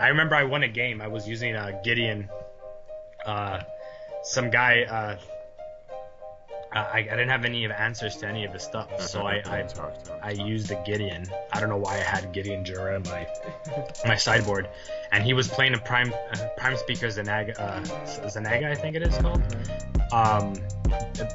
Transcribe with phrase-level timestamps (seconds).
[0.00, 1.00] I remember I won a game.
[1.00, 2.28] I was using uh, Gideon.
[3.24, 3.60] Uh,
[4.22, 4.82] some guy.
[4.82, 5.16] Uh,
[6.72, 9.62] I, I didn't have any of answers to any of the stuff, so I I,
[9.62, 10.20] Talk to him.
[10.22, 11.26] I used the Gideon.
[11.52, 13.26] I don't know why I had Gideon Jura in my
[14.04, 14.68] my sideboard,
[15.12, 17.80] and he was playing a prime uh, prime speaker Zanaga uh,
[18.26, 19.42] Zanaga I think it is called.
[20.12, 20.54] Um,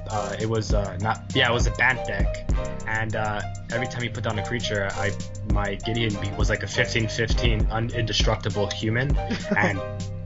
[0.09, 2.49] uh, it was uh, not yeah it was a Bant deck,
[2.87, 3.41] and uh,
[3.71, 5.11] every time he put down a creature, I
[5.53, 9.15] my Gideon was like a 15-15 un- indestructible human,
[9.57, 9.79] and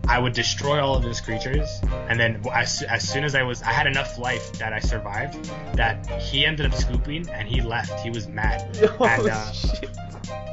[0.07, 3.61] I would destroy all of his creatures, and then as, as soon as I was,
[3.61, 5.51] I had enough life that I survived.
[5.75, 7.99] That he ended up scooping, and he left.
[8.01, 9.51] He was mad, Oh, and uh,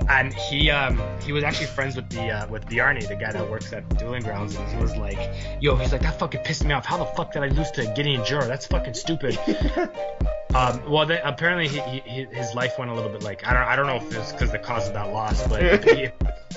[0.09, 3.49] and he um he was actually friends with the uh, with Bjarni, the guy that
[3.51, 6.73] works at Dueling Grounds, and he was like, "Yo, he's like that fucking pissed me
[6.73, 6.87] off.
[6.87, 8.47] How the fuck did I lose to Gideon Jura?
[8.47, 9.39] That's fucking stupid."
[10.55, 13.62] um, well, apparently he, he, he- his life went a little bit like I don't
[13.62, 16.09] I don't know if it's because the cause of that loss, but he,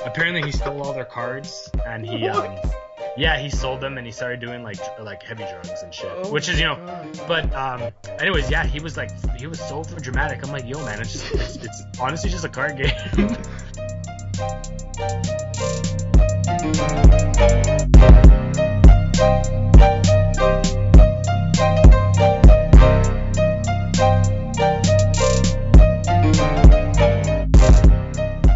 [0.05, 2.57] apparently he stole all their cards and he um
[3.17, 6.31] yeah he sold them and he started doing like like heavy drugs and shit, Oh
[6.31, 7.21] which is you know God.
[7.27, 7.81] but um,
[8.19, 10.43] anyways, yeah, he was like, he was so dramatic.
[10.43, 12.91] I'm like, yo, man, it's just, it's, it's honestly just a card game.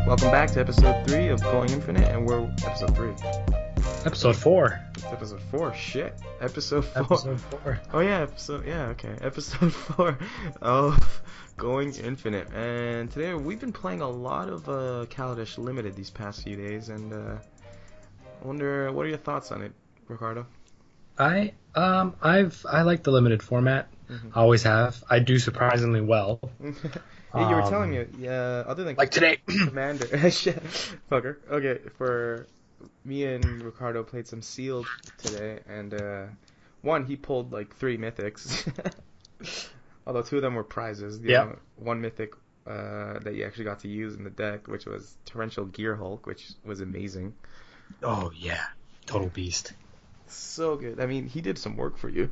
[0.05, 3.13] Welcome back to episode three of Going Infinite, and we're episode three.
[4.05, 4.80] Episode four.
[4.95, 5.73] It's episode four.
[5.73, 6.14] Shit.
[6.42, 7.03] Episode four.
[7.03, 7.80] Episode four.
[7.94, 9.16] Oh yeah, episode yeah, okay.
[9.22, 10.17] Episode four
[10.61, 11.22] of
[11.58, 12.47] Going Infinite.
[12.53, 16.89] And today we've been playing a lot of uh Kaladesh Limited these past few days
[16.89, 17.38] and uh
[18.42, 19.73] I wonder what are your thoughts on it,
[20.08, 20.45] Ricardo?
[21.17, 23.88] I um I've I like the limited format.
[24.09, 24.31] Mhm.
[24.33, 25.03] I always have.
[25.09, 26.39] I do surprisingly well.
[27.31, 29.38] Hey, you were Um, telling me, yeah, other than Like today.
[29.45, 30.64] Commander, shit,
[31.11, 31.36] fucker.
[31.47, 32.47] Okay, for
[33.03, 36.25] me and Ricardo played some sealed today, and uh,
[36.81, 38.67] one he pulled like three mythics,
[40.08, 41.20] although two of them were prizes.
[41.20, 41.42] The Yeah.
[41.43, 42.33] other- one mythic
[42.67, 46.26] uh, that you actually got to use in the deck, which was Torrential Gear Hulk,
[46.27, 47.33] which was amazing.
[48.03, 48.64] oh yeah,
[49.05, 49.73] total beast.
[50.27, 50.99] So good.
[50.99, 52.30] I mean, he did some work for you.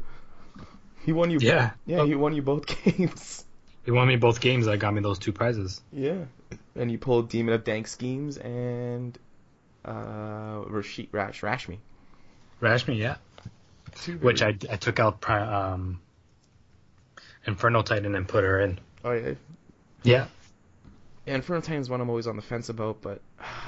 [1.04, 1.40] He won you.
[1.42, 1.72] Yeah.
[1.86, 3.46] Yeah, he won you both games.
[3.86, 4.66] He won me both games.
[4.66, 5.82] That got me those two prizes.
[5.92, 6.26] Yeah.
[6.76, 9.18] And you pulled Demon of Dark Schemes and
[9.88, 11.78] uh Rashid Rash Rashmi.
[12.62, 13.18] Rashmi, yeah.
[13.96, 16.00] Two Which I, I took out pri- um
[17.46, 18.80] Inferno Titan and put her in.
[19.04, 19.34] Oh yeah.
[20.04, 20.28] Yeah.
[21.26, 23.22] Yeah, Titan is one I'm always on the fence about, but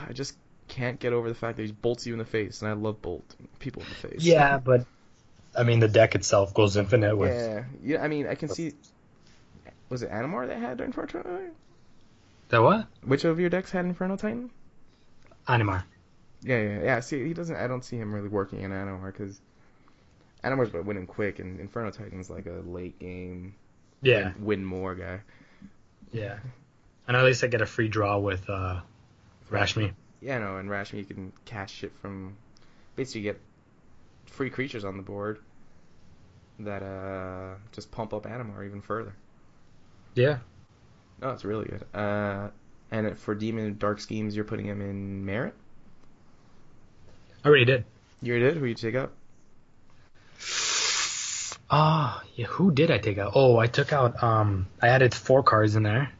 [0.08, 0.35] I just
[0.68, 3.02] can't get over the fact that he bolts you in the face, and I love
[3.02, 4.22] bolt people in the face.
[4.24, 4.85] Yeah, but
[5.56, 7.63] I mean the deck itself goes infinite with Yeah.
[7.84, 8.74] Yeah, I mean I can see
[9.90, 11.52] was it Animar that had Inferno Titan?
[12.50, 12.88] that what?
[13.03, 14.52] Which of your decks had Inferno Titan?
[15.47, 15.84] Animar.
[16.42, 17.00] Yeah, yeah, yeah.
[17.02, 17.56] See, he doesn't.
[17.56, 19.42] I don't see him really working in Animar because
[20.44, 23.56] Animar's about winning quick, and Inferno Titan's like a late game
[24.02, 25.20] Yeah, win, more guy.
[26.12, 26.40] yeah.
[27.08, 28.80] And at least I get a free draw with uh
[29.52, 29.92] Rashmi.
[30.22, 32.36] Yeah, no, and Rashmi you can cast shit from
[32.96, 33.40] basically get
[34.28, 35.40] free creatures on the board
[36.60, 39.14] that uh just pump up Animar even further.
[40.16, 40.38] Yeah.
[41.22, 41.84] No, it's really good.
[41.94, 42.50] Uh,
[42.92, 45.52] and for Demon Dark Schemes, you're putting him in Meren.
[47.44, 47.86] I already did.
[48.22, 48.58] You already did.
[48.58, 49.12] Who you take out?
[51.72, 53.34] Ah, yeah, who did I take out?
[53.36, 56.12] Oh, I took out um I added four cards in there.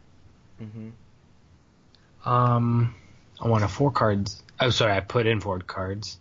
[0.62, 2.30] Mm-hmm.
[2.30, 2.96] Um
[3.42, 4.44] I wanted four cards.
[4.60, 6.20] Oh sorry, I put in four cards.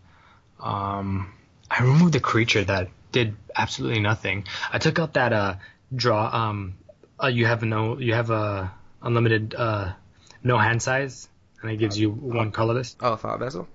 [0.60, 1.32] Um
[1.70, 4.46] I removed the creature that did absolutely nothing.
[4.72, 5.54] I took out that uh
[5.94, 6.74] draw um
[7.22, 8.72] uh, you have no you have a
[9.02, 9.92] unlimited uh
[10.42, 11.28] no hand size
[11.60, 12.96] and it gives you one colorless.
[13.00, 13.68] Oh, Thought Vessel.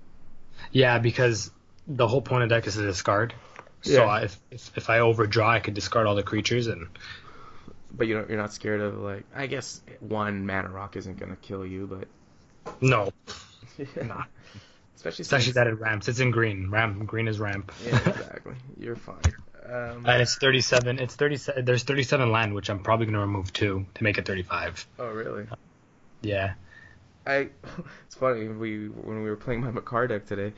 [0.72, 1.50] Yeah, because
[1.86, 3.34] the whole point of deck is to discard.
[3.82, 4.02] So Yeah.
[4.04, 6.88] I, if, if if I overdraw, I could discard all the creatures and
[7.92, 11.36] But you don't, you're not scared of like I guess one mana rock isn't gonna
[11.36, 12.08] kill you, but
[12.80, 13.12] no.
[14.02, 14.24] Nah.
[14.96, 16.08] especially actually that it ramps.
[16.08, 16.70] It's in green.
[16.70, 17.72] Ramp green is ramp.
[17.84, 18.54] Yeah, exactly.
[18.78, 19.34] You're fine.
[19.66, 20.98] Um, and it's 37.
[20.98, 21.64] It's 37.
[21.64, 24.86] There's 37 land, which I'm probably gonna remove two to make it 35.
[24.98, 25.46] oh really?
[26.22, 26.54] Yeah.
[27.26, 27.48] I.
[28.06, 28.48] It's funny.
[28.48, 30.52] We when we were playing my Makar deck today,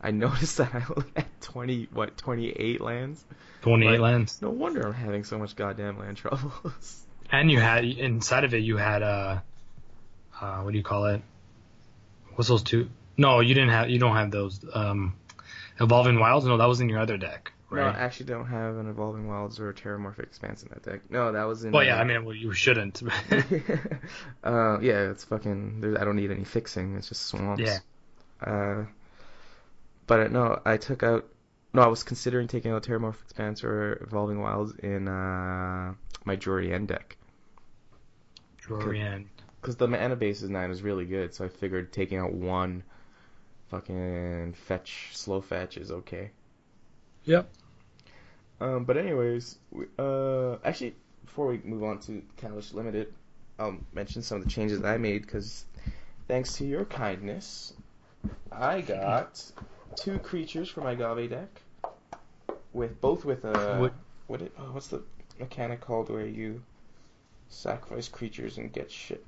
[0.00, 3.24] I noticed that I only had 20 what 28 lands.
[3.62, 4.40] 28 Like- lands.
[4.42, 7.04] No wonder I'm having so much goddamn land troubles.
[7.32, 9.40] And you had inside of it, you had uh,
[10.40, 11.22] uh, what do you call it?
[12.34, 12.88] What's those two?
[13.16, 13.90] No, you didn't have.
[13.90, 14.64] You don't have those.
[14.72, 15.14] Um,
[15.80, 16.46] evolving wilds.
[16.46, 19.60] No, that was in your other deck, No, I actually don't have an Evolving Wilds
[19.60, 21.02] or a Terramorphic Expanse in that deck.
[21.08, 21.72] No, that was in.
[21.72, 21.96] well, yeah.
[21.96, 23.02] uh, I mean, well, you shouldn't.
[24.44, 25.80] uh, yeah, it's fucking.
[25.80, 26.96] There, I don't need any fixing.
[26.96, 27.62] It's just swamps.
[27.62, 27.78] Yeah.
[28.44, 28.84] Uh,
[30.06, 31.28] but uh, no, I took out.
[31.72, 35.94] No, I was considering taking out Terramorphic Expanse or Evolving Wilds in uh,
[36.24, 37.16] my Jorian deck.
[38.66, 39.26] Jorian.
[39.60, 42.82] Because the mana base is 9 is really good, so I figured taking out one
[43.70, 46.30] fucking fetch, slow fetch is okay.
[47.24, 47.48] Yep.
[48.60, 53.12] Um, but anyways, we, uh, actually, before we move on to Kaladesh Limited,
[53.58, 55.64] I'll mention some of the changes that I made because
[56.28, 57.72] thanks to your kindness,
[58.52, 59.42] I got
[59.96, 61.62] two creatures for my Ghave deck,
[62.72, 63.94] with both with a What-
[64.26, 65.02] what it, oh, what's the
[65.38, 66.62] mechanic called where you
[67.48, 69.24] sacrifice creatures and get shit?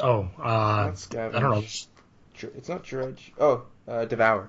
[0.00, 0.42] Oh, uh.
[0.42, 1.64] I don't know.
[2.54, 3.32] It's not dredge.
[3.40, 4.48] Oh, uh, devour.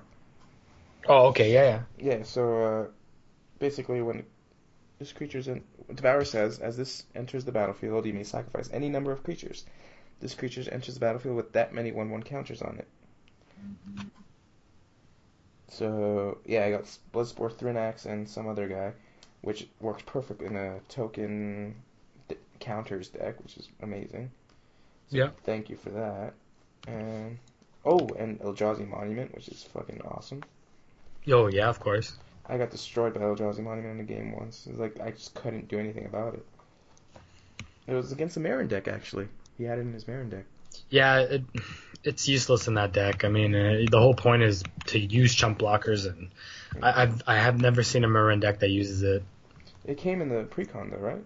[1.08, 2.12] Oh, okay, yeah, yeah.
[2.16, 2.86] Yeah, so uh,
[3.58, 4.24] basically, when
[4.98, 5.64] this creature's in,
[5.94, 9.64] Devour says, as this enters the battlefield, you may sacrifice any number of creatures.
[10.20, 12.88] This creature enters the battlefield with that many 1 1 counters on it.
[15.68, 18.92] So, yeah, I got Bloodspore Thrinax and some other guy,
[19.40, 21.76] which works perfect in a token
[22.28, 24.30] d- counters deck, which is amazing.
[25.08, 25.30] So Yeah.
[25.44, 26.34] Thank you for that.
[26.86, 27.38] And,
[27.84, 30.42] oh, and Eldrazi Monument, which is fucking awesome.
[31.24, 32.14] Yo, yeah, of course.
[32.46, 34.66] I got destroyed by Eldrazi Monument in a game once.
[34.66, 36.44] It was like I just couldn't do anything about it.
[37.86, 39.28] It was against the Meren deck actually.
[39.58, 40.44] He had it in his Meren deck.
[40.88, 41.42] Yeah, it,
[42.04, 43.24] it's useless in that deck.
[43.24, 46.30] I mean, uh, the whole point is to use chump blockers, and
[46.82, 49.22] I, I've I have never seen a Meren deck that uses it.
[49.84, 51.24] It came in the precon though, right?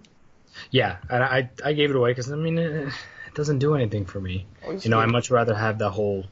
[0.71, 4.05] Yeah, and I I gave it away because I mean it, it doesn't do anything
[4.05, 4.47] for me.
[4.67, 5.01] Oh, You know.
[5.01, 6.25] I'd much rather have the whole,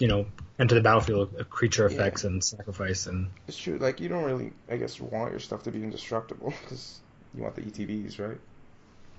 [0.00, 0.26] you know,
[0.58, 1.94] enter the battlefield creature Yeah.
[1.94, 3.78] effects and sacrifice and It's true.
[3.78, 7.00] Like you don't really, I guess, want your stuff to be indestructible because
[7.34, 8.38] you want the ETBs, right?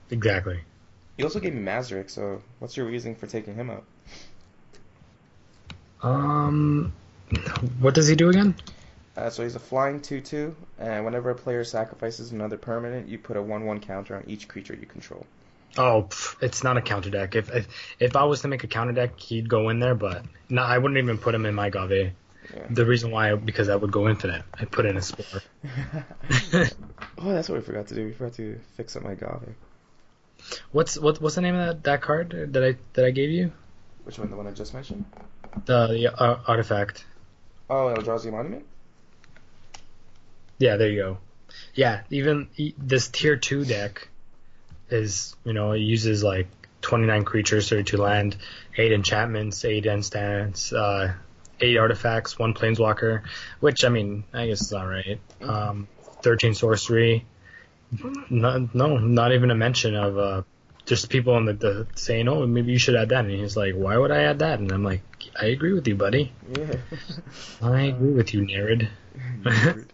[0.10, 0.60] exactly.
[1.18, 3.84] You also gave me Mazirek, so what's your reasoning for taking him out?
[6.02, 6.92] Um,
[7.80, 8.56] what does he do again?
[9.16, 13.38] Uh, so he's a flying 2-2, and whenever a player sacrifices another permanent, you put
[13.38, 15.26] a 1-1 counter on each creature you control.
[15.78, 17.36] Oh, pff, it's not a counter deck.
[17.36, 17.68] If, if
[18.00, 20.78] if I was to make a counter deck, he'd go in there, but no, I
[20.78, 22.12] wouldn't even put him in my Ghave.
[22.54, 22.66] Yeah.
[22.70, 24.44] The reason why, because I would go infinite.
[24.54, 25.42] I put in a spore.
[27.18, 28.06] oh, that's what we forgot to do.
[28.06, 29.54] We forgot to fix up my Ghave.
[30.72, 33.52] What's what, what's the name of that, that card that I that I gave you?
[34.04, 34.30] Which one?
[34.30, 35.06] The one I just mentioned?
[35.66, 37.06] The, the uh, artifact.
[37.70, 38.66] Oh, Eldrazi Monument?
[40.58, 41.18] Yeah, there you go.
[41.76, 44.10] Yeah, even e- this tier two deck
[44.92, 46.48] is you know it uses like
[46.82, 48.38] 29 creatures, 32 land,
[48.78, 51.14] eight enchantments, eight instants, uh,
[51.60, 53.24] eight artifacts, one planeswalker,
[53.60, 55.20] which I mean I guess is alright.
[55.42, 55.88] Um,
[56.22, 57.26] 13 sorcery.
[58.30, 60.42] No, no, not even a mention of uh,
[60.86, 63.74] just people in the, the saying, oh, maybe you should add that, and he's like,
[63.76, 64.60] why would I add that?
[64.60, 65.02] And I'm like,
[65.40, 66.32] I agree with you, buddy.
[66.58, 66.76] Yeah.
[67.62, 68.88] I agree with you, Narid.
[69.42, 69.86] Nerd.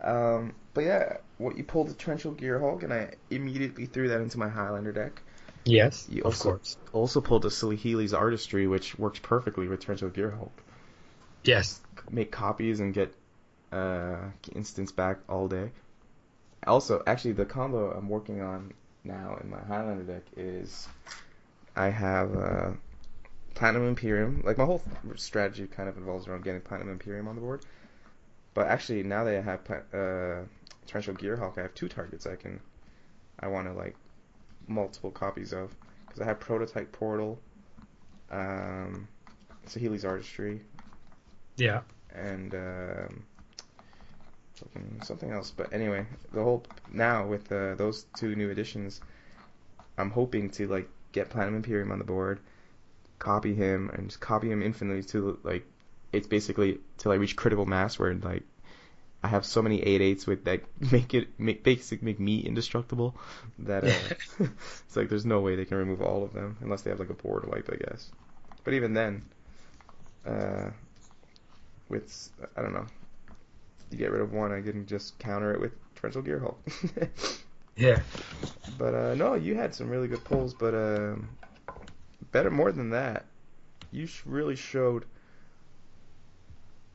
[0.00, 4.20] um, but yeah, what you pulled the Torrential gear Gearhulk, and I immediately threw that
[4.20, 5.22] into my Highlander deck.
[5.64, 6.76] Yes, You of also- course.
[6.92, 10.50] Also pulled the Saheeli's Artistry, which works perfectly with Torrential gear Gearhulk.
[11.44, 11.80] Yes.
[12.10, 13.14] Make copies and get
[13.72, 14.16] uh,
[14.54, 15.70] instants back all day.
[16.66, 18.72] Also, actually, the combo I'm working on
[19.04, 20.88] now in my Highlander deck is
[21.76, 22.70] I have uh,
[23.54, 24.42] Platinum Imperium.
[24.44, 24.82] Like my whole
[25.16, 27.64] strategy kind of involves around getting Platinum Imperium on the board.
[28.54, 29.60] But actually, now that I have
[29.94, 30.44] uh,
[30.88, 32.60] Torrential Gearhulk, I have two targets I can
[33.40, 33.96] I want to like
[34.68, 35.74] multiple copies of
[36.06, 37.40] because I have Prototype Portal,
[38.30, 39.08] um,
[39.66, 40.62] Saheeli's Artistry,
[41.56, 41.82] Yeah.
[42.14, 43.24] and um,
[45.02, 45.50] something else.
[45.50, 49.00] But anyway, the whole now with uh, those two new additions,
[49.98, 52.40] I'm hoping to like get Platinum Imperium on the board,
[53.18, 55.66] copy him, and just copy him infinitely to like
[56.12, 58.44] it's basically till I reach critical mass where like
[59.22, 63.16] I have so many eight eights with that make it make basic make me indestructible
[63.60, 64.14] that uh,
[64.86, 67.10] it's like there's no way they can remove all of them unless they have like
[67.10, 68.10] a board wipe I guess.
[68.64, 69.24] But even then,
[70.26, 70.70] uh,
[71.88, 72.86] with I don't know,
[73.90, 77.08] you get rid of one, I can just counter it with Torrential gear Gearhulk.
[77.78, 78.00] Yeah.
[78.76, 81.28] but uh, no, you had some really good pulls, but um,
[82.32, 83.26] better more than that,
[83.92, 85.04] you really showed.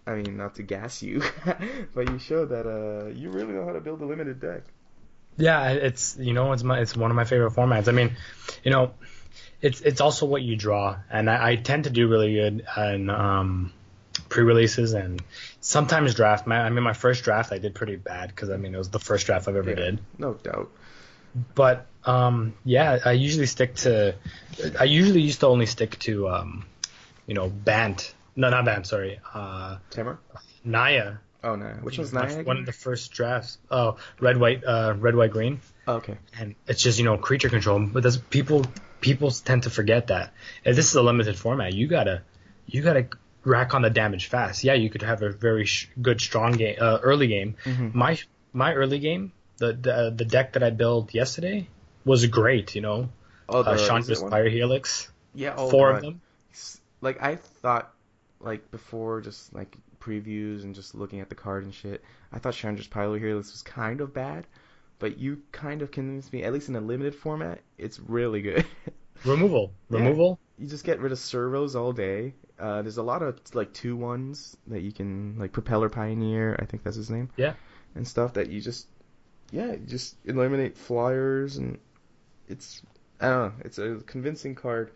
[0.06, 1.22] I mean, not to gas you,
[1.96, 4.64] but you showed that uh, you really know how to build a limited deck.
[5.38, 7.88] Yeah, it's you know it's my it's one of my favorite formats.
[7.88, 8.16] I mean,
[8.64, 8.92] you know,
[9.62, 13.10] it's it's also what you draw, and I, I tend to do really good in
[13.10, 13.72] um,
[14.30, 15.24] pre-releases and
[15.62, 16.46] sometimes draft.
[16.46, 18.90] My, I mean, my first draft I did pretty bad because I mean it was
[18.90, 19.76] the first draft I've ever Yeah.
[19.76, 20.00] did.
[20.18, 20.70] No doubt.
[21.56, 24.16] But um, yeah, I usually stick to.
[24.80, 26.66] I usually used to only stick to um,
[27.26, 28.84] you know Bant No, not Bam.
[28.84, 29.20] Sorry.
[29.34, 30.18] Uh, Temur?
[30.64, 31.16] Naya.
[31.44, 32.36] Oh no, which one's Naya?
[32.36, 32.58] One again?
[32.60, 33.58] of the first drafts.
[33.70, 35.60] Oh, red, white, uh, red, white, green.
[35.88, 36.18] Oh, okay.
[36.40, 37.86] and it's just you know creature control.
[37.86, 38.66] But that's people
[39.02, 40.34] people tend to forget that.
[40.64, 42.22] If this is a limited format, you gotta
[42.66, 43.08] you gotta
[43.44, 44.64] rack on the damage fast.
[44.64, 47.56] Yeah, you could have a very sh- good strong game uh, early game.
[47.66, 47.94] Mhm.
[47.94, 48.18] My
[48.54, 51.68] my early game, the the the deck that I built yesterday
[52.06, 52.74] was great.
[52.74, 53.10] You know,
[53.50, 54.22] Oh, uh, is it Chandra's?
[54.24, 55.96] Fire Helix, Yeah, oh, four God.
[55.98, 56.22] of them.
[57.02, 57.93] Like I thought,
[58.44, 62.04] like before, just like previews and just looking at the card and shit.
[62.32, 64.46] I thought Chandra's Pyro Helix was kind of bad,
[65.00, 66.44] but you kind of convinced me.
[66.44, 68.66] At least in a limited format, it's really good.
[69.26, 70.00] Removal, Yeah.
[70.00, 70.40] removal.
[70.58, 72.34] you just get rid of servos all day.
[72.60, 76.66] Uh, there's a lot of like two ones that you can like Propeller Pioneer, I
[76.66, 77.30] think that's his name.
[77.38, 77.54] Yeah.
[77.96, 78.88] And stuff that you just
[79.52, 81.78] yeah, you just eliminate flyers and
[82.50, 82.82] it's
[83.22, 84.92] I don't know, it's a convincing card.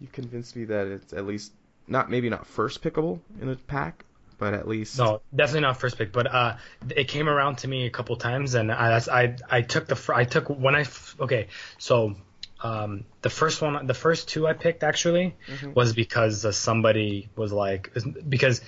[0.00, 1.52] You convinced me that it's at least
[1.86, 4.04] not maybe not first pickable in a pack,
[4.38, 6.56] but at least No, definitely not first pick, but uh,
[6.90, 10.14] it came around to me a couple times, and I I I took the fir-
[10.14, 11.48] I took when I f- okay,
[11.78, 12.16] so
[12.62, 15.74] um, the first one, the first two I picked actually Mhm.
[15.74, 17.92] was because uh, somebody was like
[18.28, 18.60] because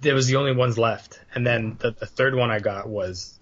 [0.00, 3.38] there was the only ones left, and then the, the third one I got was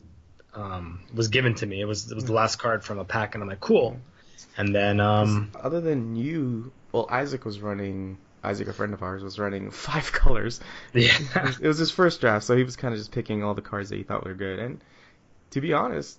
[0.55, 1.81] um, was given to me.
[1.81, 3.99] It was it was the last card from a pack, and I'm like cool,
[4.57, 9.23] and then um, other than you, well Isaac was running Isaac, a friend of ours,
[9.23, 10.61] was running five colors.
[10.95, 11.17] yeah.
[11.61, 13.91] it was his first draft, so he was kind of just picking all the cards
[13.91, 14.59] that he thought were good.
[14.59, 14.81] And
[15.51, 16.19] to be honest,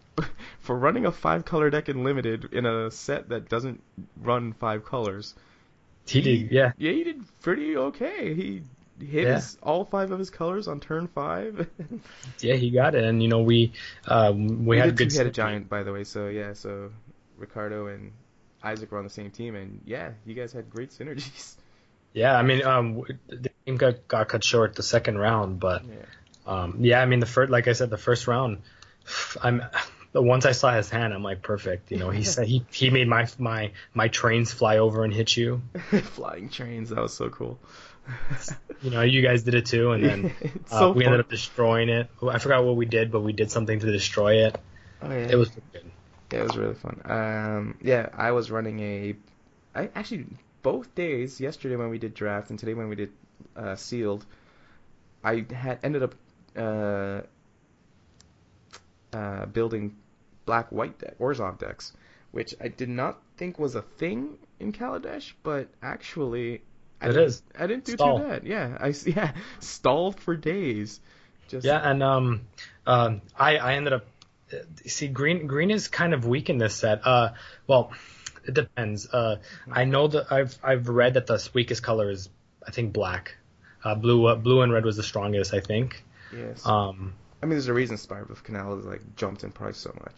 [0.60, 3.82] for running a five color deck in limited in a set that doesn't
[4.20, 5.34] run five colors,
[6.06, 6.72] He did, yeah.
[6.78, 8.34] yeah, he did pretty okay.
[8.34, 8.62] He
[9.00, 9.34] hit Yeah.
[9.36, 11.68] his, all five of his colors on turn five.
[12.40, 13.72] Yeah, he got it, and you know we
[14.06, 15.10] uh, we, we had did good.
[15.10, 16.04] two headed giant, by the way.
[16.04, 16.90] So yeah, so
[17.36, 18.12] Ricardo and
[18.62, 21.54] Isaac were on the same team, and yeah, you guys had great synergies.
[22.14, 25.96] Yeah, I mean, um, the game got, got cut short the second round, but Yeah.
[26.46, 28.62] um, yeah, I mean the first, like I said, the first round,
[29.42, 29.62] I'm
[30.12, 31.92] the once I saw his hand, I'm like perfect.
[31.92, 35.36] You know, he said he he made my my my trains fly over and hit
[35.36, 35.60] you.
[36.14, 37.58] Flying trains, that was so cool.
[38.82, 40.34] You know, you guys did it too, and then
[40.70, 41.12] uh, so we fun.
[41.12, 42.08] ended up destroying it.
[42.26, 44.56] I forgot what we did, but we did something to destroy it.
[45.02, 45.28] Oh, yeah.
[45.30, 45.90] It was good.
[46.30, 47.00] Yeah, it was really fun.
[47.04, 49.14] Um, yeah, I was running a.
[49.74, 50.26] I actually
[50.62, 53.12] both days, yesterday when we did draft and today when we did
[53.56, 54.26] uh, sealed,
[55.24, 56.14] I had ended up
[56.56, 57.20] uh,
[59.12, 59.96] uh, building
[60.46, 61.92] black white deck Orzhov decks,
[62.32, 66.62] which I did not think was a thing in Kaladesh, but actually,
[67.00, 67.42] I It is.
[67.58, 68.18] I didn't do Stall.
[68.18, 68.44] too bad.
[68.44, 71.00] Yeah, I yeah stalled for days.
[71.48, 72.42] Just Yeah, and um,
[72.86, 74.04] um, I I ended up
[74.86, 77.06] see green green is kind of weak in this set.
[77.06, 77.32] Uh,
[77.66, 77.92] well,
[78.46, 79.08] it depends.
[79.08, 79.36] Uh,
[79.70, 82.28] I know that I've I've read that the weakest color is
[82.66, 83.36] I think black.
[83.84, 86.02] Uh, blue uh, blue and red was the strongest, I think.
[86.34, 86.66] yes.
[86.66, 90.12] Um, I mean, there's a reason Spirebluff Canal has like jumped in price so much.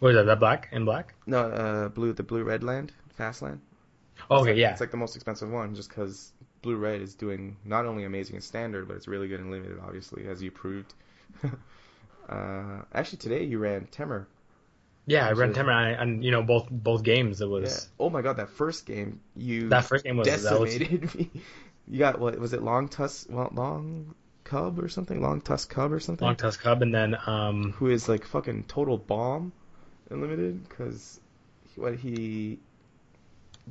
[0.00, 0.24] what is that?
[0.26, 1.14] That black and black?
[1.26, 3.60] No, uh, blue, the blue red land, fast land.
[4.30, 4.72] Oh, It's okay, like, yeah.
[4.72, 8.34] It's like the most expensive one, just because blue red is doing not only amazing
[8.34, 10.92] in standard, but it's really good in limited, obviously, as you proved.
[12.28, 14.26] uh, actually, today you ran Temur.
[15.06, 17.80] yeah, I ran and, I- and you know both both games it Yeah.
[17.80, 21.14] was Oh my god, that first game you that first game was that was decimated
[21.14, 21.30] me.
[21.88, 22.62] You got what was it?
[22.62, 25.20] Long tusk, well, long cub or something?
[25.22, 26.26] Long tusk cub or something?
[26.26, 29.52] long tusk cub, and then um Who is like fucking total bomb
[30.10, 31.20] unlimited because
[31.76, 32.60] what he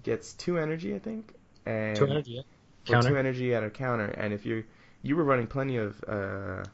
[0.03, 1.33] gets two energy, I think,
[1.65, 2.41] and two energy yeah.
[2.85, 3.01] counter.
[3.01, 4.05] two energy at a counter.
[4.07, 4.63] And if you
[5.01, 6.65] you were running plenty of uh,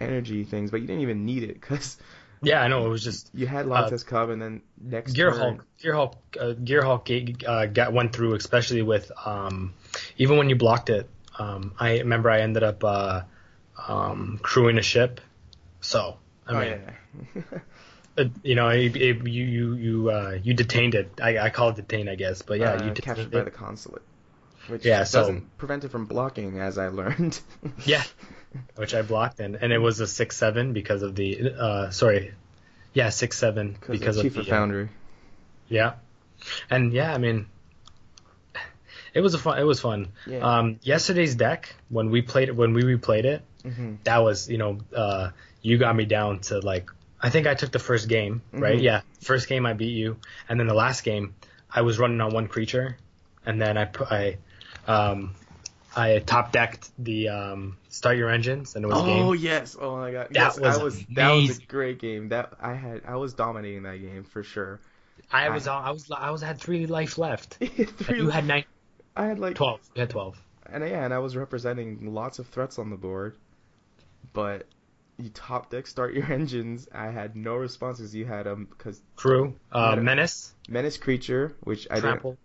[0.00, 1.96] energy things, but you didn't even need it because
[2.44, 5.30] Yeah, I know it was just you had Long Uh, Cub, and then next Gear
[5.30, 7.08] turn, Hulk, Gear Hulk, uh, Gear Hulk
[7.46, 9.72] uh, got went through, especially with um,
[10.18, 11.08] even when you blocked it.
[11.38, 13.22] Um, I remember I ended up uh,
[13.88, 15.20] um, crewing a ship,
[15.80, 16.80] so I oh mean,
[17.34, 17.42] yeah.
[18.18, 21.12] uh, you know, it, it, you you you uh, you detained it.
[21.22, 23.50] I, I call it detained, I guess, but yeah, uh, you captured detained by the
[23.50, 24.02] consulate,
[24.68, 27.40] which Yeah, so- doesn't prevent it from blocking, as I learned.
[27.86, 28.02] Yeah,
[28.76, 32.32] which I blocked, and and it was a six seven because of the uh, sorry,
[32.92, 34.88] yeah six seven because of of Chief the of uh, Foundry.
[35.68, 35.94] Yeah,
[36.70, 37.46] and yeah, I mean,
[39.14, 39.58] it was a fun.
[39.58, 40.08] It was fun.
[40.26, 40.40] Yeah.
[40.40, 44.58] Um, yesterday's deck when we played it, when we replayed it, hmm that was you
[44.58, 45.30] know, uh,
[45.62, 46.90] you got me down to like
[47.22, 48.78] I think I took the first game, right?
[48.78, 48.82] Mhm.
[48.82, 50.18] Yeah, first game I beat you,
[50.48, 51.34] and then the last game
[51.70, 52.98] I was running on one creature,
[53.46, 54.36] and then I put I,
[54.86, 55.34] um,
[55.96, 59.22] I top decked the um, start your engines, and it was Oh game.
[59.26, 59.76] Oh yes!
[59.80, 60.28] Oh my god!
[60.30, 62.28] That yes, was I was that was a great game.
[62.30, 64.80] That I had I was dominating that game for sure.
[65.32, 67.54] I was I was I was had three life left.
[67.60, 68.64] Three- you had nine.
[69.16, 69.80] I had like Twelve.
[69.94, 70.36] You had twelve.
[70.70, 73.36] and yeah, and I was representing lots of threats on the board,
[74.32, 74.66] but
[75.18, 76.88] you top deck start your engines.
[76.92, 78.14] I had no responses.
[78.14, 79.54] You had um because Crew.
[79.72, 80.52] Uh, had a- Menace.
[80.68, 82.36] menace creature, which I Trample.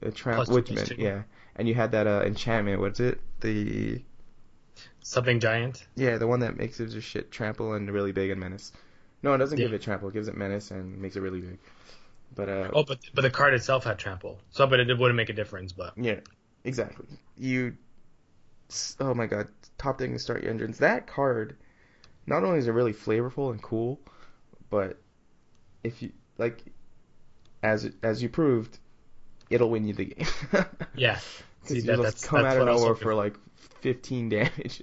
[0.00, 0.14] didn't.
[0.14, 0.94] Uh, tramp Plus two, woodsman, plus two.
[0.98, 1.22] yeah,
[1.58, 2.80] and you had that uh enchantment.
[2.80, 3.20] What's it?
[3.40, 4.02] The
[5.00, 5.86] Something giant.
[5.96, 8.72] yeah, the one that makes it just shit trample and really big and menace.
[9.22, 9.64] No, it doesn't Yeah.
[9.64, 10.08] give it trample.
[10.08, 11.58] It gives it menace and makes it really big.
[12.34, 14.38] But uh, Oh, but but the card itself had trample.
[14.50, 15.72] So, but it wouldn't make a difference.
[15.72, 16.20] But Yeah,
[16.64, 17.06] exactly.
[17.36, 17.76] You,
[19.00, 19.48] oh my god,
[19.78, 20.78] top decking start your engines.
[20.78, 21.56] That card,
[22.26, 24.00] not only is it really flavorful and cool,
[24.70, 24.98] but
[25.84, 26.64] if you like,
[27.62, 28.78] as as you proved,
[29.50, 30.26] it'll win you the game.
[30.94, 31.18] yeah.
[31.68, 33.36] That- come out of what I was nowhere for like
[33.80, 34.82] 15 damage.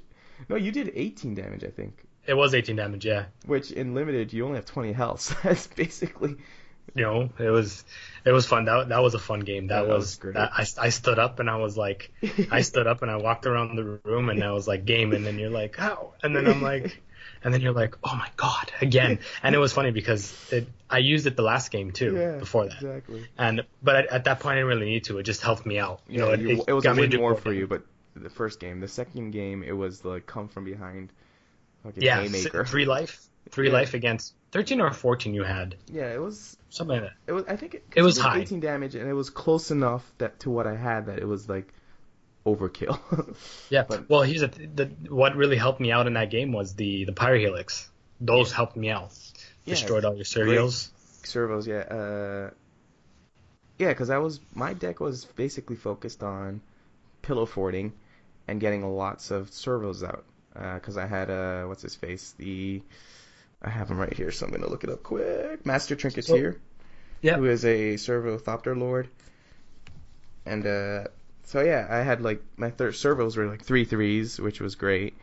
[0.49, 2.03] No, you did 18 damage, I think.
[2.27, 3.05] It was 18 damage.
[3.05, 3.25] Yeah.
[3.45, 5.21] Which in limited, you only have 20 health.
[5.21, 6.37] So that's basically
[6.93, 7.83] You know, it was
[8.25, 8.65] it was fun.
[8.65, 9.67] That that was a fun game.
[9.67, 10.33] That, Yeah, that was, was great.
[10.35, 12.11] That, I I stood up and I was like,
[12.51, 15.13] I stood up and I walked around the room and I was like, game.
[15.13, 16.13] And then you're like, how?
[16.23, 17.01] And then I'm like,
[17.45, 19.19] and then you're like, oh my god, again.
[19.43, 22.65] And it was funny because it I used it the last game too yeah, before
[22.65, 22.75] that.
[22.75, 23.25] exactly.
[23.37, 25.17] And but at, at that point I didn't really need to.
[25.19, 26.01] It just helped me out.
[26.09, 27.35] You Yeah, know, it, you- it, it was got a me to win do more
[27.35, 27.59] for damage.
[27.59, 27.83] you, but
[28.15, 31.11] the first game, the second game, it was the come from behind,
[31.83, 32.65] fucking Yeah, s- haymaker.
[32.65, 33.73] three life, three Yeah.
[33.73, 36.57] life against 13 or 14 you had Yeah, it was.
[36.69, 37.13] something like that.
[37.27, 37.43] It was.
[37.47, 38.39] I think it, It was 'cause did high.
[38.41, 41.47] 18 damage, and it was close enough that to what I had that it was
[41.49, 41.73] like
[42.45, 43.35] overkill.
[43.69, 43.83] Yeah.
[43.87, 47.05] But- well, here's the, the what really helped me out in that game was the
[47.05, 47.89] the pyro helix.
[48.21, 49.11] Those helped me out.
[49.65, 50.91] Yeah, Destroyed all your serials.
[51.23, 51.79] Servos, yeah.
[51.79, 52.49] Uh,
[53.79, 56.61] yeah, because I was my deck was basically focused on
[57.23, 57.93] pillow forting
[58.47, 60.23] and getting lots of servos out.
[60.53, 62.33] Because I had uh, what's his face?
[62.37, 62.81] The
[63.61, 65.65] I have him right here, so I'm gonna look it up quick.
[65.65, 66.61] Master Trinketeer Oh, here.
[67.21, 67.35] yeah.
[67.37, 69.09] Who is a servo thopter lord.
[70.45, 71.05] And uh,
[71.45, 75.15] so yeah, I had like my third servos were like three threes, which was great,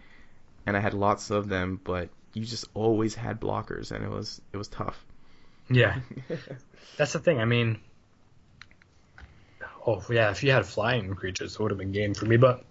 [0.66, 4.40] and I had lots of them, but you just always had blockers, and it was
[4.52, 5.04] it was tough.
[5.68, 6.00] Yeah.
[6.96, 7.40] That's the thing.
[7.40, 7.80] I mean,
[9.86, 12.36] oh yeah, if you had flying creatures, it would have been game for me.
[12.36, 12.64] But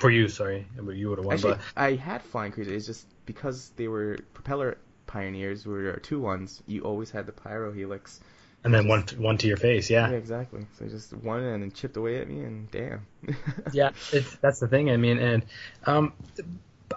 [0.00, 1.34] for you, sorry, but you would have won.
[1.34, 2.74] Actually, but I had flying creatures.
[2.74, 6.62] It's just because they were propeller pioneers, were two ones.
[6.66, 8.20] You always had the pyro helix.
[8.66, 9.88] And then one one to your face.
[9.88, 10.16] Yeah, Yeah.
[10.16, 10.66] exactly.
[10.78, 13.06] So just one and then chipped away at me, and damn.
[13.72, 13.90] Yeah.
[14.12, 14.90] It's that's the thing.
[14.90, 15.46] I mean, and
[15.86, 16.12] um,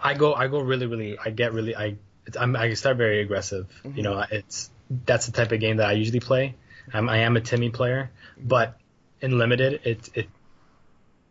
[0.04, 1.96] I go I go really really I get really I
[2.40, 3.68] I'm I start very aggressive.
[3.96, 4.70] You know, it's
[5.06, 6.56] that's the type of game that I usually play.
[6.92, 8.78] I'm, I am a Timmy player, but
[9.22, 10.28] in limited, it's it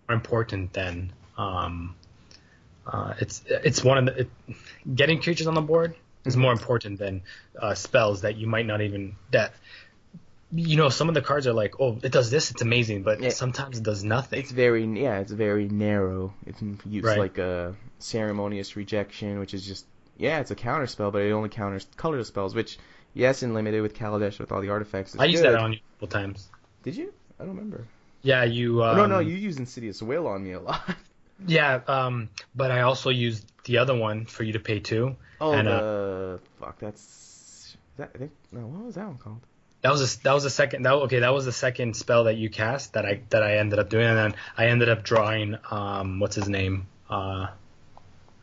[0.08, 1.96] more important than um,
[2.86, 4.30] uh, it's it's one of the it,
[4.94, 7.22] getting creatures on the board is more important than
[7.60, 9.52] uh, spells that you might not even that.
[10.50, 13.20] You know, some of the cards are like, oh, it does this, it's amazing, but
[13.20, 13.28] Yeah.
[13.30, 14.38] sometimes it does nothing.
[14.40, 16.32] It's very yeah, it's very narrow.
[16.46, 17.18] It can use Right.
[17.18, 19.84] like a ceremonious rejection, which is just
[20.16, 22.54] yeah, it's a counter spell, but it only counters colorless spells.
[22.54, 22.78] Which
[23.14, 25.14] yes, in limited with Kaladesh with all the artifacts.
[25.14, 26.48] It's I used that on you a couple times.
[26.82, 27.12] Did you?
[27.38, 27.86] I don't remember.
[28.22, 28.82] Yeah, you.
[28.82, 30.80] Um, no, no, you used Insidious Will on me a lot.
[31.46, 35.14] Yeah, um, but I also used the other one for you to pay too.
[35.40, 38.10] Oh, And, uh, the fuck, that's that.
[38.12, 39.38] I think no, what was that one called?
[39.82, 40.82] That was a, that was the second.
[40.82, 41.20] That okay.
[41.20, 44.06] That was the second spell that you cast that I that I ended up doing,
[44.06, 47.46] and then I ended up drawing um what's his name uh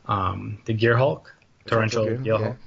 [0.06, 1.34] um the Gear Hulk
[1.66, 2.38] torrential Gear, yeah.
[2.38, 2.58] Hulk,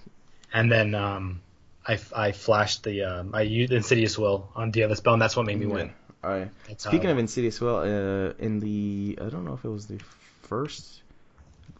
[0.53, 1.41] and then um
[1.87, 5.35] I, I flashed the um I used Insidious Will on the other spell, and that's
[5.35, 5.93] what made me win.
[6.23, 6.51] All right.
[6.67, 9.99] That's Speaking of Insidious Will, uh, in the I don't know if it was the
[10.43, 11.03] first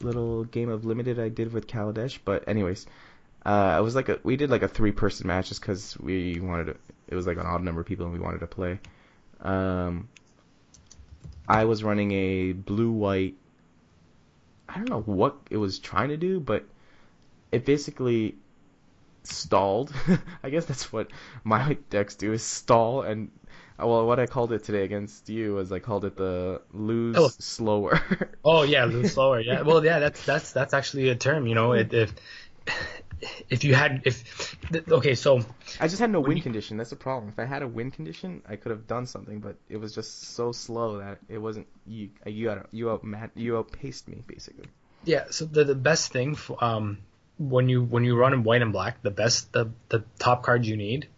[0.01, 2.87] little game of limited I did with Kaladesh, but anyways,
[3.45, 6.39] uh, it was like a we did like a three person match just because we
[6.41, 6.77] wanted to.
[7.09, 8.79] It was like an odd number of people and we wanted to play.
[9.41, 10.09] Um,
[11.49, 13.37] I was running a blue white.
[14.69, 16.65] I don't know what it was trying to do, but
[17.51, 18.37] it basically
[19.23, 19.93] stalled.
[20.43, 21.11] I guess that's what
[21.45, 23.31] my decks do is stall and
[23.79, 27.29] well what I called it today against you was I called it the lose Oh.
[27.39, 28.01] slower.
[28.45, 29.41] Oh yeah, lose slower.
[29.41, 29.63] Yeah.
[29.63, 31.47] Well, yeah, that's that's that's actually a term.
[31.47, 32.13] You know, it, if
[33.51, 34.57] if you had if
[34.91, 35.41] okay, so
[35.81, 36.77] I just had no wind you- condition.
[36.77, 37.31] That's the problem.
[37.31, 40.35] If I had a wind condition, I could have done something, but it was just
[40.35, 43.03] so slow that it wasn't you you out you out
[43.35, 44.67] you outpaced me basically.
[45.05, 46.99] Yeah, so the, the best thing for, um
[47.39, 50.69] when you when you run in white and black, the best the the top cards
[50.69, 51.09] you need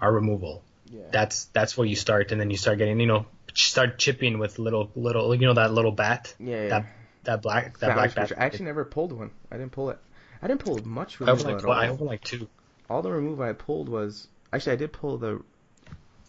[0.00, 0.62] are removal.
[0.86, 1.02] Yeah.
[1.12, 4.58] That's that's where you start, and then you start getting you know start chipping with
[4.58, 6.62] little little you know that little bat yeah.
[6.62, 6.68] yeah.
[6.68, 6.86] that
[7.24, 8.32] that black that Founder black bat.
[8.38, 9.30] I actually never pulled one.
[9.50, 9.98] I didn't pull it.
[10.42, 11.72] I didn't pull much I opened like at all.
[11.72, 12.48] I like two.
[12.88, 15.42] all the remove I pulled was actually I did pull the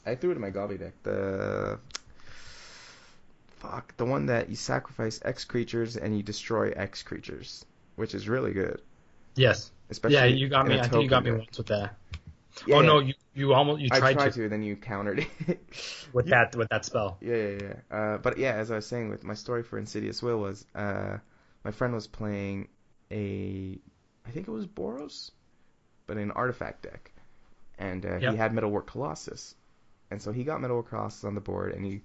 [0.06, 0.94] I threw it in my Gavi deck.
[1.04, 1.80] The
[3.60, 8.28] fuck the one that you sacrifice X creatures and you destroy X creatures, which is
[8.28, 8.82] really good.
[9.36, 9.72] Yes.
[9.90, 10.80] Especially yeah, you got me.
[10.80, 11.40] I think you got me deck.
[11.40, 11.96] once with that.
[12.66, 14.06] Yeah, oh no, you you almost you tried, to.
[14.06, 15.28] I tried, tried to, to, then you countered it.
[16.14, 17.18] with You- that with that spell.
[17.22, 17.98] Yeah, yeah, yeah.
[17.98, 21.18] Uh, but yeah, as I was saying, with my story for Insidious Will was, uh,
[21.64, 22.68] my friend was playing
[23.10, 23.80] a,
[24.26, 25.32] I think it was Boros,
[26.08, 27.12] but an artifact deck,
[27.78, 28.32] and uh, Yep.
[28.32, 29.56] he had Metalwork Colossus,
[30.10, 32.02] and so he got Metalwork Colossus on the board, and he,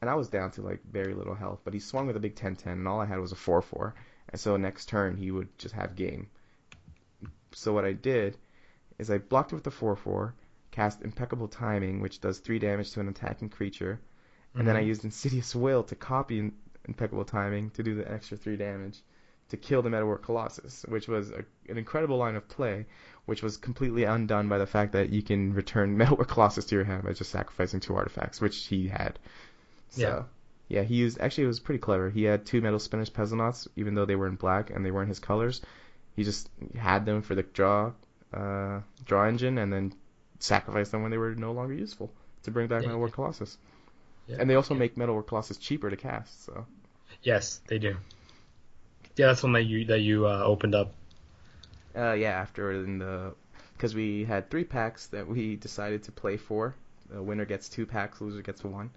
[0.00, 2.34] and I was down to like very little health, but he swung with a big
[2.36, 3.92] 10-10, and all I had was a 4-4,
[4.30, 6.28] and so next turn he would just have game.
[7.52, 8.38] So what I did
[8.98, 10.32] is I blocked it with the 4-4,
[10.70, 14.00] cast Impeccable Timing, which does three damage to an attacking creature
[14.54, 14.86] and then I Mhm.
[14.86, 16.52] used Insidious Will to copy
[16.84, 19.02] Impeccable Timing to do the extra three damage
[19.50, 22.86] to kill the Metalwork Colossus, which was a, an incredible line of play,
[23.26, 26.84] which was completely undone by the fact that you can return Metalwork Colossus to your
[26.84, 29.18] hand by just sacrificing two artifacts, which he had.
[29.90, 30.00] So,
[30.68, 30.78] Yeah.
[30.80, 32.08] yeah, he used actually it was pretty clever.
[32.10, 35.20] He had two Metalspinner's Puzzleknots, even though they were in black and they weren't his
[35.20, 35.60] colors.
[36.16, 37.92] He just had them for the draw
[38.32, 39.94] uh, draw engine and then
[40.38, 42.10] sacrificed them when they were no longer useful
[42.44, 43.14] to bring back Yeah, Metalwork yeah.
[43.16, 43.58] Colossus.
[44.26, 44.36] Yeah.
[44.40, 46.64] And they also make Metalwork Colossus cheaper to cast, so
[47.22, 47.96] Yes, they do.
[49.16, 50.92] Yeah, that's one that you that you uh, opened up.
[51.96, 52.30] uh, yeah.
[52.30, 53.34] After in the
[53.76, 56.74] because we had three packs that we decided to play for.
[57.10, 58.90] The winner gets two packs, loser gets one,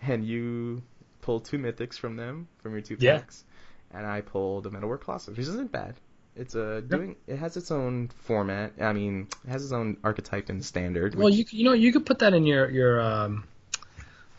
[0.00, 0.82] and you
[1.20, 3.18] pulled two mythics from them from your two Yeah.
[3.18, 3.44] packs,
[3.92, 5.94] and I pulled a Metalwork Colossus, which isn't bad.
[6.34, 7.14] It's a doing.
[7.28, 8.72] It has its own format.
[8.80, 11.14] I mean, it has its own archetype and standard.
[11.14, 13.44] Well, which, you you know you could put that in your your um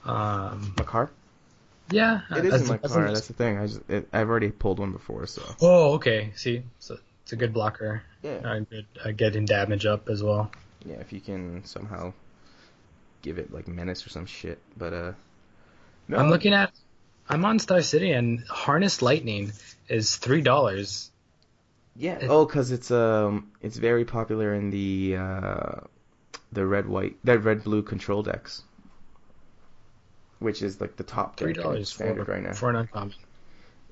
[0.04, 1.12] um Makar.
[1.92, 2.22] Yeah.
[2.36, 3.12] It is in my car.
[3.12, 3.58] That's the thing.
[3.58, 6.32] I just it, I've already pulled one before, so Oh, okay.
[6.36, 8.04] See, so it's a good blocker.
[8.22, 8.38] yeah.
[8.44, 10.52] Uh, good uh, getting damage up as well.
[10.86, 12.14] Yeah, if you can somehow
[13.22, 14.60] give it like menace or some shit.
[14.78, 15.12] But uh
[16.08, 16.72] no, I'm looking at.
[17.30, 19.54] I'm on Star City and Harness Lightning
[19.88, 21.10] is three dollars.
[21.96, 22.16] Yeah.
[22.20, 25.80] it- Oh, cuz it's um it's very popular in the uh
[26.52, 28.64] the red white that red blue control decks.
[30.44, 32.54] Which is like the top Three dollars standard right now.
[32.54, 33.16] for an uncommon.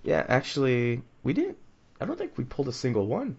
[0.04, 1.58] Yeah, actually we didn't
[2.00, 3.38] I don't think we pulled a single one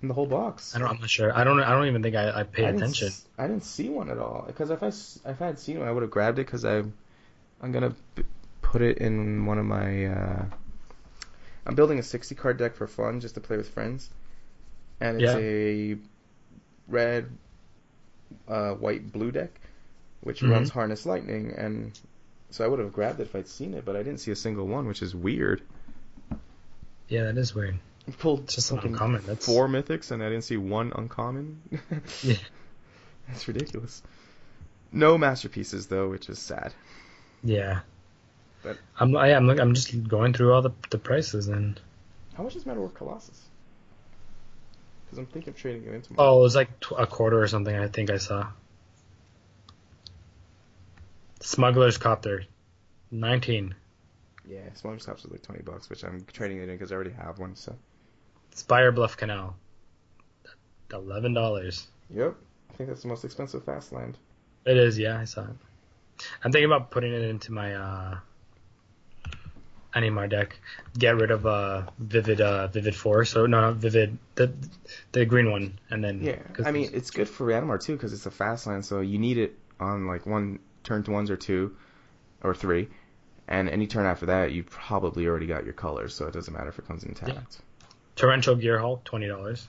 [0.00, 0.74] in the whole box.
[0.74, 0.88] I don't.
[0.88, 1.36] I'm not sure.
[1.36, 1.60] I don't.
[1.60, 3.08] I don't even think I, I paid I attention.
[3.08, 4.44] s- I didn't see one at all.
[4.46, 4.88] Because if I
[5.30, 6.46] if I had seen one, I would have grabbed it.
[6.46, 6.78] Because I
[7.60, 8.24] I'm gonna b-
[8.62, 10.06] put it in one of my.
[10.06, 10.44] Uh,
[11.66, 14.10] I'm building a 60 card deck for fun, just to play with friends,
[15.00, 15.38] and it's Yeah.
[15.38, 15.96] a
[16.88, 17.30] red,
[18.48, 19.50] uh, white, blue deck,
[20.22, 20.50] which Mhm.
[20.50, 21.92] runs Harness Lightning, and
[22.52, 24.36] so I would have grabbed it if I'd seen it, but I didn't see a
[24.36, 25.62] single one, which is weird.
[27.08, 27.78] Yeah, that is weird.
[28.06, 29.20] I pulled It's just fucking uncommon.
[29.20, 31.60] Um, that's four mythics, and I didn't see one uncommon.
[32.22, 32.36] Yeah.
[33.28, 34.02] That's ridiculous.
[34.92, 36.74] No masterpieces though, which is sad.
[37.42, 37.80] Yeah.
[38.62, 39.16] But- I'm.
[39.16, 39.46] I, I'm.
[39.46, 41.80] look- I'm just going through all the the prices and.
[42.34, 43.40] How much is Metalwork Colossus?
[45.04, 46.12] Because I'm thinking of trading it into.
[46.14, 47.74] my- Oh, it was like tw- a quarter or something.
[47.74, 48.48] I think I saw.
[51.42, 52.44] Smuggler's Copter,
[53.10, 53.74] nineteen.
[54.48, 57.12] Yeah, Smuggler's Cops is like 20 bucks, which I'm trading it in because I already
[57.12, 57.54] have one.
[57.54, 57.76] So.
[58.54, 59.56] Spire Bluff Canal,
[60.92, 61.86] eleven dollars.
[62.10, 62.34] Yep.
[62.70, 64.18] I think that's the most expensive fast land.
[64.64, 64.98] It is.
[64.98, 65.56] Yeah, I saw it.
[66.44, 68.18] I'm thinking about putting it into my uh,
[69.94, 70.58] Animar deck.
[70.96, 73.24] Get rid of uh Vivid uh Vivid Four.
[73.24, 74.52] So no, not Vivid the
[75.12, 76.38] the green one, and then yeah.
[76.64, 79.38] I mean, it's good for Animar too because it's a fast land, so you need
[79.38, 81.76] it on like one turn to ones or two,
[82.42, 82.88] or three,
[83.48, 86.68] and any turn after that, you probably already got your colors, so it doesn't matter
[86.68, 87.60] if it comes intact.
[88.16, 89.68] Torrential Gearhulk, twenty dollars.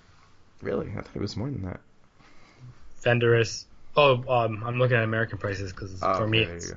[0.61, 1.79] Really, I thought it was more than that.
[3.03, 3.65] Fenderis.
[3.95, 6.73] Oh, um, I'm looking at American prices because Oh, for okay, me, it's,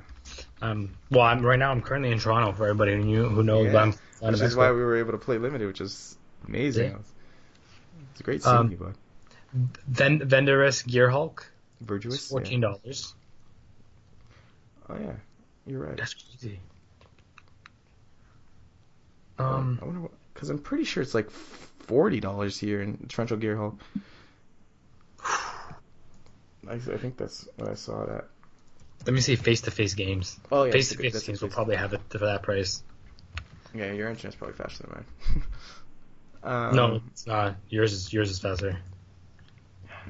[0.61, 1.71] um, well, I'm right now.
[1.71, 2.53] I'm currently in Toronto.
[2.53, 5.19] For everybody who knew who knows, Yeah, I'm Which is why we were able to
[5.19, 6.91] play limited, which is amazing.
[6.91, 6.97] Yeah.
[8.13, 8.95] It's a great seeing Um, you, bud.
[9.89, 11.45] Ven- Venderis Gearhulk,
[11.81, 12.29] Virtuous.
[12.29, 13.15] fourteen dollars.
[14.89, 15.13] Oh yeah,
[15.67, 15.97] you're right.
[15.97, 16.61] That's crazy.
[19.39, 23.37] Um, I wonder what, because I'm pretty sure it's like forty dollars here in Torrential
[23.37, 23.79] Gearhulk.
[25.25, 28.25] I, I think that's what I saw it at.
[29.07, 30.39] let me see face-to-face games.
[30.51, 32.83] Oh yeah, face to face games will face- probably have it for that price.
[33.75, 35.45] Yeah, your internet's probably faster than mine.
[36.43, 37.57] um, no, it's not.
[37.69, 38.79] Yours is yours is faster.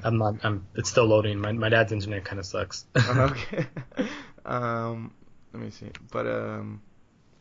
[0.03, 0.35] I'm not.
[0.43, 0.65] I'm.
[0.75, 1.39] It's still loading.
[1.39, 2.85] My my dad's internet kind of sucks.
[2.97, 3.65] okay.
[4.47, 5.13] um,
[5.53, 5.89] let me see.
[6.11, 6.81] But um,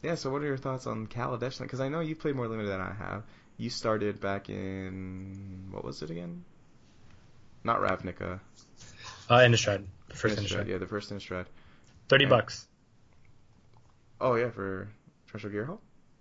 [0.02, 0.14] yeah.
[0.16, 1.40] So, what are your thoughts on Kaladesh?
[1.40, 1.62] Limited?
[1.62, 3.22] Because I know you played more limited than I have.
[3.56, 6.44] You started back in what was it again?
[7.64, 8.40] Not Ravnica.
[9.30, 9.84] uh, Innistrad.
[10.08, 10.68] The first Innistrad, Innistrad.
[10.68, 11.46] Yeah, the first Innistrad.
[12.08, 12.30] Thirty Yeah.
[12.30, 12.66] bucks.
[14.20, 14.88] Oh yeah, for
[15.28, 15.78] Torrential Gearhulk.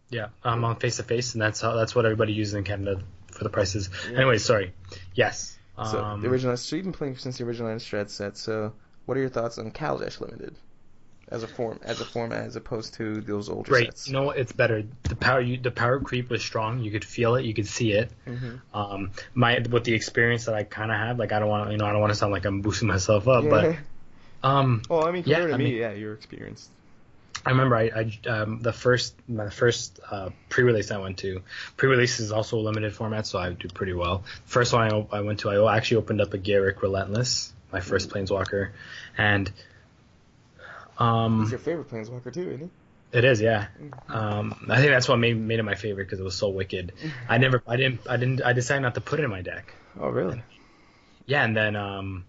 [0.10, 3.02] Yeah, I'm on face to face, and that's how that's what everybody uses in Canada
[3.32, 3.90] for the prices.
[4.10, 4.18] Yeah.
[4.18, 4.74] Anyway, sorry.
[5.14, 5.58] Yes.
[5.78, 6.56] So Um, the original.
[6.58, 8.38] So you've been playing since the original Innistrad set.
[8.38, 8.74] So
[9.06, 10.56] what are your thoughts on Kaladesh Limited
[11.30, 13.86] as a form, as a format, as opposed to those older great.
[13.88, 14.08] sets?
[14.08, 14.38] You know what?
[14.38, 14.84] It's better.
[15.04, 16.82] The power you, the power creep was strong.
[16.82, 17.46] You could feel it.
[17.46, 18.12] You could see it.
[18.28, 18.78] Mm-hmm.
[18.78, 21.72] Um, my with the experience that I kind of have, like I don't want to,
[21.72, 23.76] you know, I don't want to sound like I'm boosting myself up, but
[24.44, 26.70] um, well, I mean, Yeah, to I me, mean- yeah, you're experienced.
[27.48, 27.92] I remember I,
[28.26, 31.44] I um, the first my first uh, pre-release I went to.
[31.78, 34.24] Pre-release is also a limited format, so I do pretty well.
[34.46, 38.10] First one I, I went to, I actually opened up a Garruk Relentless, my first
[38.10, 38.72] Planeswalker,
[39.16, 39.52] and
[40.98, 42.60] He's um, your favorite Planeswalker too, isn't
[43.12, 43.18] he?
[43.18, 43.68] it is yeah.
[44.10, 46.94] Um, I think that's what made made it my favorite because it was so wicked.
[47.30, 49.74] I never, I didn't, I didn't, I decided not to put it in my deck.
[50.00, 50.42] Oh, really?
[51.26, 52.26] Yeah, and then um,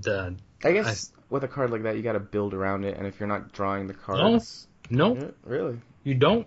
[0.00, 3.06] the I guess with a card like that, you got to build around it, and
[3.06, 3.98] if you're not drawing the No.
[3.98, 6.46] cards, no, Yeah, really, you don't.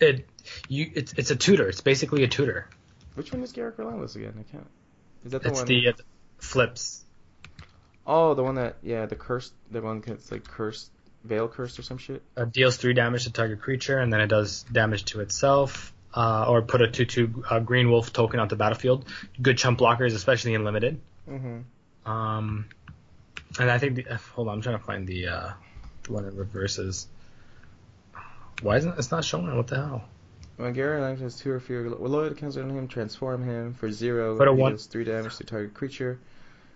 [0.00, 0.28] It
[0.68, 1.68] you it's it's a tutor.
[1.68, 2.68] It's basically a tutor.
[3.14, 4.34] which one is Garruk Relentless again?
[4.38, 4.66] I can't.
[5.24, 5.66] Is that the It's one?
[5.68, 5.92] the uh,
[6.38, 7.04] flips.
[8.08, 10.90] Oh, the one that yeah, the cursed, the one that's like cursed,
[11.24, 12.22] veil cursed or some shit.
[12.36, 15.92] uh, deals three damage to target creature, and then it does damage to itself.
[16.14, 19.04] Uh, or put a two-two uh, green wolf token onto the battlefield.
[19.40, 20.98] Good chump blockers, especially in limited.
[21.28, 22.10] Mm-hmm.
[22.10, 22.64] Um,
[23.60, 25.50] and I think the, uh, hold on, I'm trying to find the uh,
[26.04, 27.06] the one that reverses.
[28.62, 29.54] Why isn't it's not showing?
[29.54, 30.04] What the hell?
[30.56, 34.36] When Garruk Relentless has two or fewer loyal tokens on him, transform him for zero.
[34.38, 36.18] Put a one- deals three damage to target creature.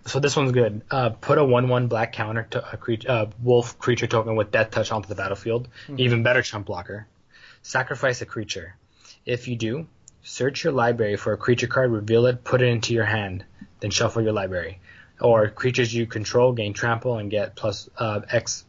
[0.05, 0.81] So this one's good.
[0.91, 4.71] Uh, put a one-one black counter to a creature, uh, wolf creature token with death
[4.71, 5.67] touch onto the battlefield.
[5.97, 7.07] Even better chump blocker.
[7.61, 8.75] Sacrifice a creature.
[9.25, 9.87] If you do,
[10.23, 13.45] search your library for a creature card, reveal it, put it into your hand,
[13.79, 14.79] then shuffle your library.
[15.21, 18.65] Or creatures you control gain trample and get plus uh, X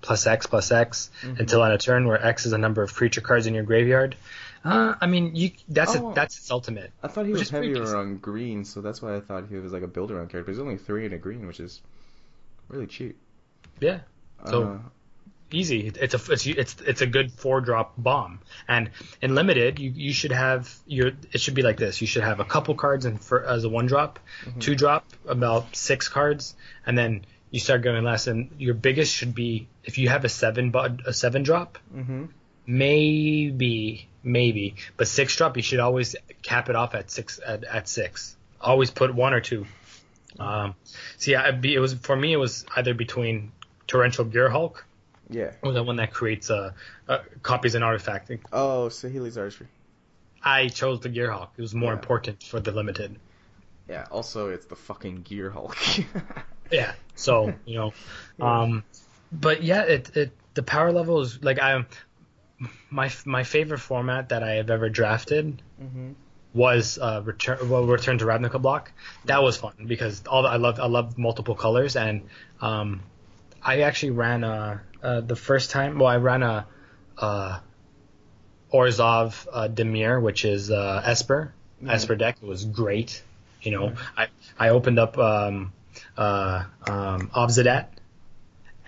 [0.00, 3.20] plus X plus X until on a turn where X is the number of creature
[3.20, 4.16] cards in your graveyard.
[4.64, 6.10] Uh, I mean, you that's Oh.
[6.10, 6.92] it, that's its ultimate.
[7.02, 9.82] I thought he was heavier on green, so that's why I thought he was like
[9.82, 10.44] a build around character.
[10.44, 11.80] But he's only three in a green, which is
[12.68, 13.16] really cheap.
[13.80, 14.00] Yeah.
[14.46, 14.78] So- Uh,
[15.52, 15.88] easy.
[16.00, 18.40] It's a it's it's it's a good four drop bomb.
[18.68, 18.90] And
[19.22, 22.00] in limited, you you should have your it should be like this.
[22.00, 24.20] You should have a couple cards in for, as a one drop,
[24.60, 26.54] two drop about six cards,
[26.86, 28.26] and then you start going less.
[28.26, 30.72] And your biggest should be if you have a seven
[31.06, 32.26] a seven drop, mm-hmm.
[32.66, 37.88] maybe maybe, but six drop you should always cap it off at six at, at
[37.88, 38.36] six.
[38.60, 39.66] Always put one or two.
[40.38, 40.74] Um,
[41.18, 42.32] see, I, it was for me.
[42.32, 43.52] It was either between
[43.86, 44.84] torrential gear Hulk
[45.28, 45.52] Yeah.
[45.62, 46.72] or the one that creates uh,
[47.08, 48.30] uh, copies an artifact.
[48.52, 49.66] Oh, Saheeli's archery.
[50.42, 51.48] I chose the Gearhulk.
[51.58, 51.98] It was more Yeah.
[51.98, 53.16] important for the limited.
[53.88, 54.06] Yeah.
[54.10, 55.76] Also, it's the fucking Gear Hulk.
[56.70, 56.92] Yeah.
[57.16, 57.92] So you know,
[58.40, 58.84] um,
[59.32, 61.84] but yeah, it it the power level is like I
[62.90, 66.12] my my favorite format that I have ever drafted mm-hmm.
[66.52, 68.92] was uh, return well return to Ravnica block.
[69.24, 72.28] That was fun because all the, I love I loved multiple colors and
[72.60, 73.02] um,
[73.62, 75.98] I actually ran a uh, the first time.
[75.98, 76.66] Well, I ran a
[77.18, 77.60] uh,
[78.72, 81.52] Orzhov uh, Dimir, which is uh, Esper
[81.86, 82.36] Esper deck.
[82.42, 83.22] It was great.
[83.62, 85.72] You know, I I opened up um,
[86.16, 87.86] uh, um, Obzedat.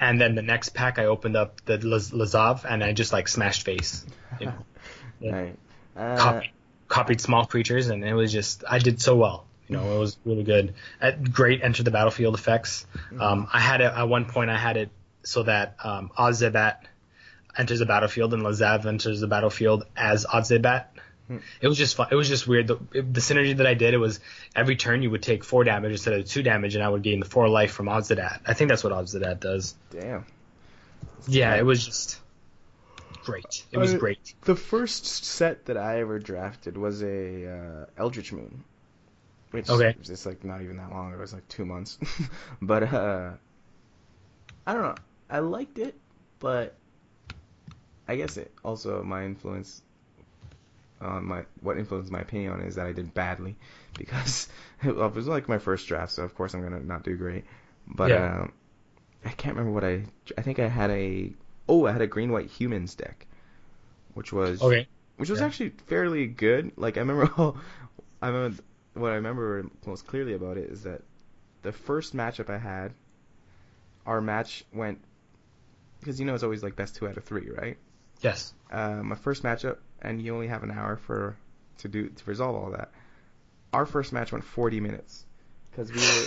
[0.03, 3.63] And then the next pack, I opened up the Lazav, and I just like smashed
[3.63, 4.05] face.
[4.41, 4.55] You know,
[5.21, 5.33] Yeah.
[5.37, 5.59] Right.
[5.97, 6.51] Uh, copied,
[6.89, 9.47] copied small creatures, and it was just I did so well.
[9.69, 10.75] You know, it was really good.
[11.01, 12.85] At great enter the battlefield effects.
[13.19, 14.51] Um, I had it at one point.
[14.51, 14.91] I had it
[15.23, 16.79] so that um, Obzedat
[17.57, 20.87] enters the battlefield and Lazav enters the battlefield as Obzedat.
[21.61, 22.09] It was just fun.
[22.11, 22.67] It was just weird.
[22.67, 24.21] The, the synergy that I did, it was
[24.55, 27.21] every turn you would take four damage instead of two damage, and I would gain
[27.21, 28.41] the four life from Obzedat.
[28.47, 29.75] I think that's what Obzedat does.
[29.91, 30.25] Damn.
[31.27, 32.21] Yeah, it was just
[33.25, 33.65] great.
[33.71, 34.35] It was Uh, great.
[34.43, 38.65] The first set that I ever drafted was a uh, Eldritch Moon,
[39.53, 39.95] which Okay.
[39.99, 41.13] was just like not even that long.
[41.13, 41.99] It was like two months,
[42.63, 43.31] but uh,
[44.67, 44.95] I don't know.
[45.31, 45.95] I liked it,
[46.41, 46.75] but
[48.09, 49.81] I guess it also my influence
[51.03, 53.57] on my what influenced my opinion on it is that I did badly
[53.99, 54.49] because
[54.83, 57.45] it was like my first draft, so of course I'm gonna not do great.
[57.87, 58.41] But Yeah.
[58.43, 58.53] um,
[59.25, 60.05] I can't remember what I.
[60.39, 61.33] I think I had a.
[61.69, 63.27] Oh, I had a green white humans deck,
[64.15, 64.87] which was Okay.
[65.17, 65.47] which was Yeah.
[65.47, 66.73] actually fairly good.
[66.77, 67.57] Like I remember, all,
[68.21, 68.63] I remember
[68.95, 71.03] what I remember most clearly about it is that
[71.63, 72.93] the first matchup I had,
[74.07, 74.99] our match went
[76.01, 77.77] because you know it's always like best two out of three, right?
[78.21, 78.53] Yes.
[78.71, 81.37] Uh, my first matchup, and you only have an hour for
[81.79, 82.91] to do to resolve all that.
[83.73, 85.25] Our first match went 40 minutes
[85.71, 86.27] because we were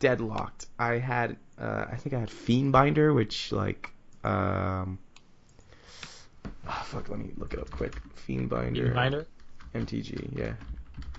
[0.00, 0.66] deadlocked.
[0.78, 3.92] I had, uh, I think I had Fiendbinder, which like,
[4.24, 4.98] um,
[6.84, 7.94] fuck, let me look it up quick.
[8.26, 8.88] Fiendbinder.
[8.88, 9.26] Reminder.
[9.74, 10.54] MTG, yeah.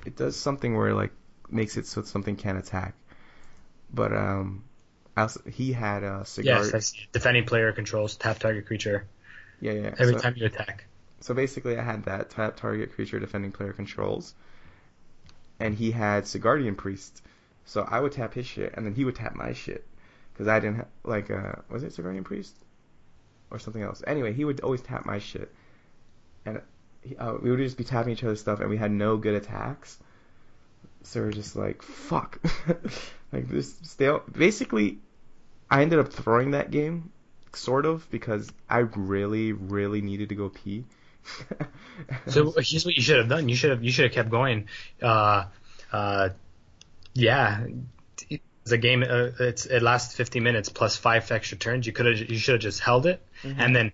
[0.06, 1.12] It does something where like
[1.50, 2.96] makes it so something can attack.
[3.94, 4.64] But um,
[5.16, 6.64] also, he had a cigar.
[6.64, 7.08] Yes, I see.
[7.12, 9.08] Defending player controls tap target creature
[9.62, 9.96] yeah, yeah.
[9.98, 10.86] every so, time you attack.
[11.24, 14.36] So basically, I had that tap target creature defending player controls,
[15.58, 17.22] and he had Sigardian Priest.
[17.64, 19.88] So I would tap his shit, and then he would tap my shit,
[20.34, 22.54] because I didn't have like uh was it Sigardian Priest
[23.50, 24.04] or something else.
[24.06, 25.50] Anyway, he would always tap my shit,
[26.46, 26.60] and
[27.18, 29.98] uh, we would just be tapping each other's stuff, and we had no good attacks.
[31.04, 32.38] So we're just like fuck,
[33.32, 34.24] like this stale.
[34.30, 35.00] Basically,
[35.72, 37.14] I ended up throwing that game,
[37.54, 40.84] sort of, because I really, really needed to go pee.
[42.28, 43.50] So here's what you should have done.
[43.50, 44.68] You should have you should have kept going.
[45.02, 45.46] Uh,
[45.92, 46.30] uh,
[47.14, 47.66] yeah,
[48.30, 49.04] it's a game.
[49.04, 51.86] Uh, it's it lasts 50 minutes plus five extra turns.
[51.86, 53.56] You could have you should have just held it, Mhm.
[53.58, 53.92] and then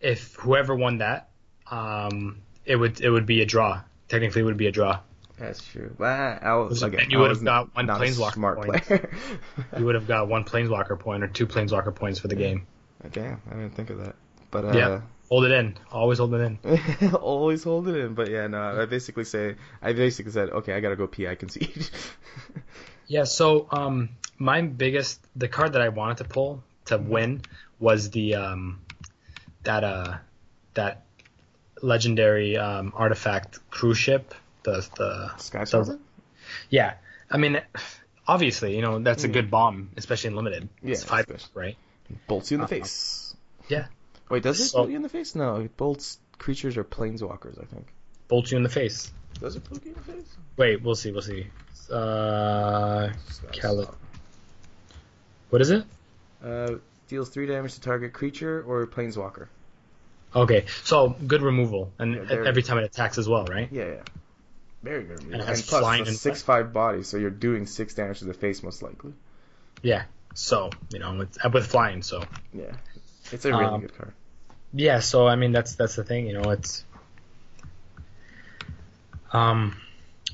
[0.00, 1.28] if whoever won that,
[1.70, 3.82] um, it would it would be a draw.
[4.08, 5.00] Technically, it would be a draw.
[5.38, 5.94] That's true.
[5.98, 8.82] Well, I was, And you I would have got one Planeswalker smart point.
[8.84, 9.10] player.
[9.78, 12.66] You would have got one planeswalker point or two planeswalker points for the game.
[13.06, 14.16] Okay, I didn't think of that.
[14.50, 15.00] But uh, Yeah.
[15.30, 15.76] Hold it in.
[15.92, 17.14] Always hold it in.
[17.14, 18.14] always hold it in.
[18.14, 21.28] But yeah, no, I basically say, I basically said, okay, I gotta go pee.
[21.28, 21.88] I concede.
[23.06, 27.42] Yeah, so um, my biggest the card that I wanted to pull to win
[27.80, 28.82] was the um,
[29.64, 30.18] that uh
[30.74, 31.06] that
[31.82, 34.32] legendary um, artifact cruise ship.
[34.62, 35.98] The the Skysovereign?
[36.68, 36.94] yeah,
[37.28, 37.60] I mean,
[38.28, 39.32] obviously, you know that's a Mm.
[39.32, 40.68] good bomb, especially in limited.
[40.80, 41.76] Yeah, it's five, right?
[42.28, 42.76] Bolts you in the Uh-huh.
[42.76, 43.34] face.
[43.68, 43.86] Yeah.
[44.30, 45.34] Wait, does it So- bolt you in the face?
[45.34, 47.60] No, it bolts creatures or planeswalkers.
[47.60, 47.86] I think.
[48.28, 49.12] Bolts you in the face.
[49.40, 50.36] Does it poke you in the face?
[50.56, 51.10] Wait, we'll see.
[51.12, 51.46] We'll see.
[51.90, 53.86] Uh, Sky
[55.50, 55.84] what is it?
[56.44, 56.76] Uh,
[57.08, 59.48] deals three damage to target creature or planeswalker.
[60.34, 63.68] Okay, so good removal, and Yeah, every time it attacks as well, right?
[63.72, 64.02] Yeah, yeah.
[64.84, 65.20] Very good.
[65.22, 67.66] And And, it has plus, flying it's a and- six five body, so you're doing
[67.66, 69.12] six damage to the face most likely.
[69.82, 70.04] Yeah.
[70.34, 72.22] So you know, with, with flying, so
[72.54, 72.76] Yeah,
[73.32, 74.12] it's a really Um, good card.
[74.72, 75.00] Yeah.
[75.00, 76.26] So I mean, that's that's the thing.
[76.26, 76.84] You know, it's
[79.32, 79.76] um,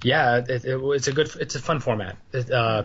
[0.03, 0.39] yeah.
[0.39, 1.31] It, it, it's a good.
[1.41, 2.17] It's a fun format.
[2.33, 2.85] It, uh,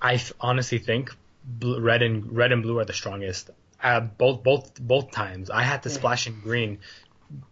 [0.00, 3.50] I f- honestly think blue, red and red and blue are the strongest.
[3.82, 5.94] Uh, both both both times I had to Yeah.
[5.94, 6.78] splash in green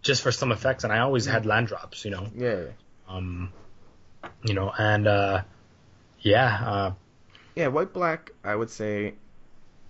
[0.02, 2.04] just for some effects, and I always had land drops.
[2.04, 2.26] You know.
[2.36, 2.66] Yeah, yeah.
[3.08, 3.52] Um,
[4.42, 5.42] you know, and uh,
[6.20, 6.64] yeah.
[6.64, 6.92] Uh,
[7.56, 9.14] Yeah, white black I would say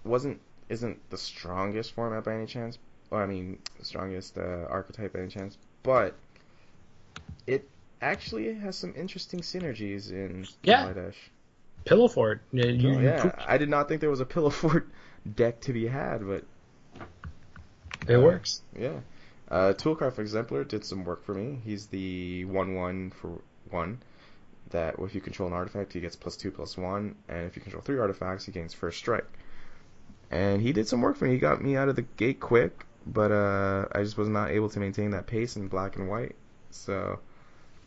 [0.05, 2.79] wasn't isn't the strongest format by any chance.
[3.11, 6.15] Or I mean, strongest uh, archetype by any chance, but
[7.47, 7.69] it
[8.03, 10.87] actually has some interesting synergies in Yeah.
[10.93, 11.15] Kaladesh.
[11.85, 12.43] pillow fort.
[12.53, 14.89] You, you, Oh, yeah, I did not think there was a pillow fort
[15.35, 16.45] deck to be had, but
[18.07, 18.63] it works.
[18.79, 19.01] yeah.
[19.51, 21.59] Uh, Toolcraft Exemplar did some work for me.
[21.65, 23.41] He's the one-one for
[23.71, 23.99] one.
[24.71, 27.63] That if you control an artifact, he gets plus two, plus one, and if you
[27.63, 29.25] control three artifacts, he gains first strike.
[30.31, 31.31] And he did some work for me.
[31.33, 34.69] He got me out of the gate quick, but uh, I just was not able
[34.71, 36.37] to maintain that pace in black and white.
[36.71, 37.19] So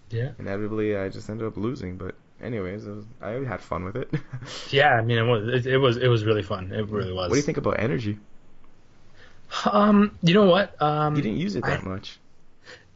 [0.10, 0.32] Yeah.
[0.40, 1.98] inevitably, I just ended up losing.
[1.98, 4.10] But anyways, it was, I had fun with it.
[4.72, 6.72] Yeah, I mean, it was it, it was it was really fun.
[6.72, 7.30] It really was.
[7.30, 8.18] What do you think about energy?
[9.66, 10.82] Um, you know what?
[10.82, 12.20] Um, You didn't use it that I- much.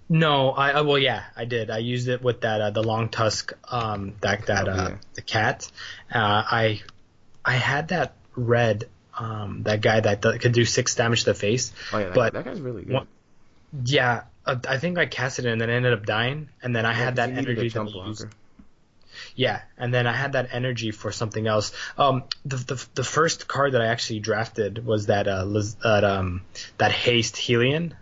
[0.08, 1.70] no, I uh, well, yeah, I did.
[1.70, 4.96] I used it with that uh, the long tusk, um, that that Oh, uh, yeah.
[5.16, 5.70] the cat.
[6.14, 6.82] Uh, I
[7.44, 8.86] I had that red,
[9.18, 11.72] um, that guy that th- could do six damage to the face.
[11.94, 12.94] Oh yeah, that, but- that guy's really good.
[12.94, 13.08] What-
[13.84, 16.92] Yeah, uh, I think I casted it and then ended up dying, and then I
[16.92, 18.30] Yeah, had that he needed a energy to blocker.
[19.36, 21.72] Yeah, and then I had that energy for something else.
[21.98, 26.04] Um, the the, the first card that I actually drafted was that uh Liz, that
[26.04, 26.42] um
[26.78, 27.96] that haste Hellion.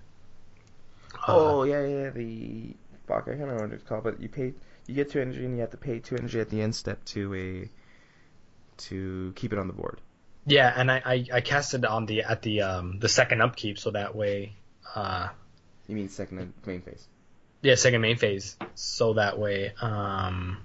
[1.28, 2.10] Uh, Oh yeah, yeah.
[2.10, 2.76] The
[3.08, 4.54] fuck, I can't remember what it's called, but you pay,
[4.88, 7.04] you get two energy, and you have to pay two energy at the end step
[7.06, 7.70] to a,
[8.84, 10.00] to keep it on the board.
[10.46, 13.92] Yeah, and I, I I casted on the at the um the second upkeep, so
[13.92, 14.56] that way,
[14.96, 15.30] uh,
[15.88, 17.08] You mean second main phase?
[17.62, 20.58] yeah, second main phase, so that way, um,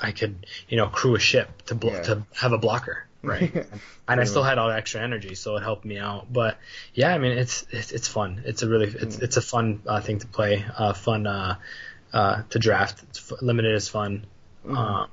[0.00, 2.02] I could you know crew a ship to blo- Yeah.
[2.02, 3.52] to have a blocker, right?
[4.08, 6.32] and I still had all the extra energy, so it helped me out.
[6.32, 6.58] But
[6.94, 8.42] yeah, I mean, it's it's, it's fun.
[8.44, 9.22] It's a really it's Mm.
[9.22, 10.64] it's a fun uh, thing to play.
[10.76, 11.56] Uh, fun uh,
[12.12, 13.02] uh, to draft.
[13.10, 14.26] It's f- limited is fun.
[14.66, 14.76] Mhm.
[14.76, 15.08] Um,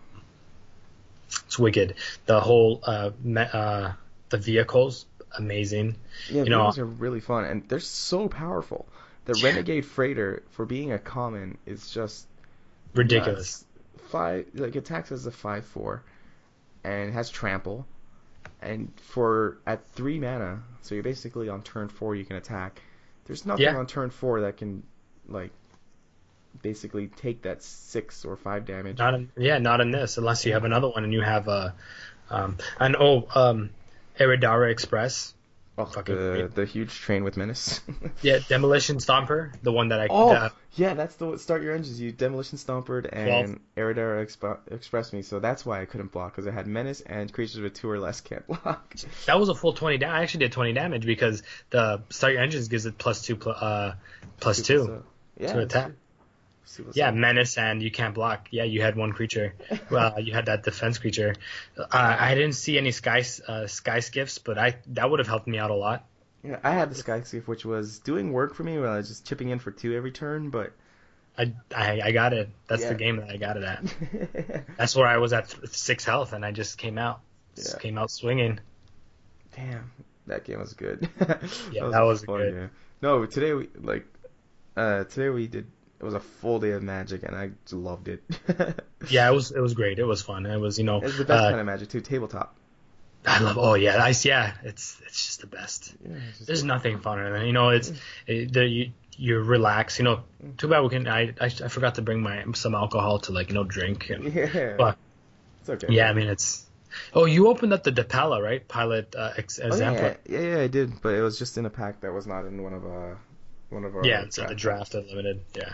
[1.46, 1.96] it's wicked.
[2.26, 3.92] The whole uh, me- uh,
[4.30, 5.06] the vehicles
[5.38, 5.96] amazing.
[6.30, 8.86] yeah, you know- are really fun, and they're so powerful.
[9.26, 9.48] The Yeah.
[9.48, 12.28] Renegade Freighter, for being a common, is just
[12.94, 13.66] Ridiculous.
[13.96, 14.10] nuts.
[14.12, 16.04] Five like attacks as a five four,
[16.84, 17.88] and has trample,
[18.62, 22.82] and for at three mana, so you're basically on turn four you can attack.
[23.26, 23.78] There's nothing Yeah.
[23.78, 24.84] on turn four that can
[25.28, 25.52] like
[26.62, 28.98] basically take that six or five damage.
[29.00, 31.74] Not in, yeah, not in this, unless you have another one and you have a
[32.30, 33.70] um, and oh, um,
[34.20, 35.34] Aradara Express.
[35.78, 36.56] oh, fucking the great.
[36.56, 37.82] the huge train with menace.
[38.22, 40.08] Yeah, Demolition Stomper, the one that I.
[40.10, 42.02] Oh, that- yeah, that's the start your engines.
[42.02, 46.48] You demolition stompered and Aradara exp- express me, so that's why I couldn't block because
[46.48, 48.96] I had menace and creatures with two or less can't block.
[49.28, 50.00] that was a full twenty.
[50.00, 53.36] Da- I actually did twenty damage because the start your engines gives it plus two,
[53.36, 53.94] pl- uh,
[54.40, 55.04] plus two.
[55.40, 55.86] Yeah, to attack.
[55.88, 55.96] true.
[56.94, 57.16] Yeah, up.
[57.16, 58.48] menace and you can't block.
[58.52, 59.54] Yeah, you had one creature.
[59.92, 61.36] well, you had that defense creature.
[61.78, 65.48] Uh, I didn't see any sky uh, sky skiffs, but I that would have helped
[65.48, 66.06] me out a lot.
[66.44, 69.08] Yeah, I had the Sky Skiff, which was doing work for me while I was
[69.08, 70.74] just chipping in for two every turn, but
[71.38, 72.50] I I, I got it.
[72.68, 72.90] That's Yeah.
[72.90, 74.66] the game that I got it at.
[74.78, 77.22] That's where I was at th- six health, and I just came out.
[77.56, 77.80] Just Yeah.
[77.80, 78.60] came out swinging.
[79.56, 79.92] Damn,
[80.28, 81.08] that game was good.
[81.72, 82.54] Yeah, that was fun, good.
[82.54, 82.68] yeah.
[83.02, 84.06] No, today we like
[84.76, 85.68] uh today we did
[86.04, 88.24] it was a full day of magic and I loved it.
[89.10, 90.00] Yeah, it was it was great.
[90.00, 90.46] It was fun.
[90.46, 92.56] It was you know It's the best uh, kind of magic too, tabletop.
[93.26, 93.58] I love.
[93.58, 94.24] Oh yeah, ice.
[94.24, 95.94] Yeah, it's it's just the best.
[96.06, 97.70] Yeah, just- There's nothing funner than you know.
[97.70, 97.92] It's
[98.28, 100.00] it, the, you you relax.
[100.00, 100.24] You know.
[100.58, 101.06] Too bad we can.
[101.08, 104.10] I, I I forgot to bring my some alcohol to like you know drink.
[104.10, 104.76] And, yeah.
[104.78, 104.98] But-
[105.62, 105.88] it's okay.
[105.94, 106.66] yeah, I mean it's.
[107.14, 108.66] Oh, you opened up the Depala, right?
[108.68, 110.16] Pilot uh, ex- Oh, example.
[110.30, 112.46] yeah, yeah, yeah, I did, but it was just in a pack that was not
[112.46, 113.16] in one of uh
[113.70, 115.42] one of our yeah, it's the draft unlimited.
[115.56, 115.74] Yeah.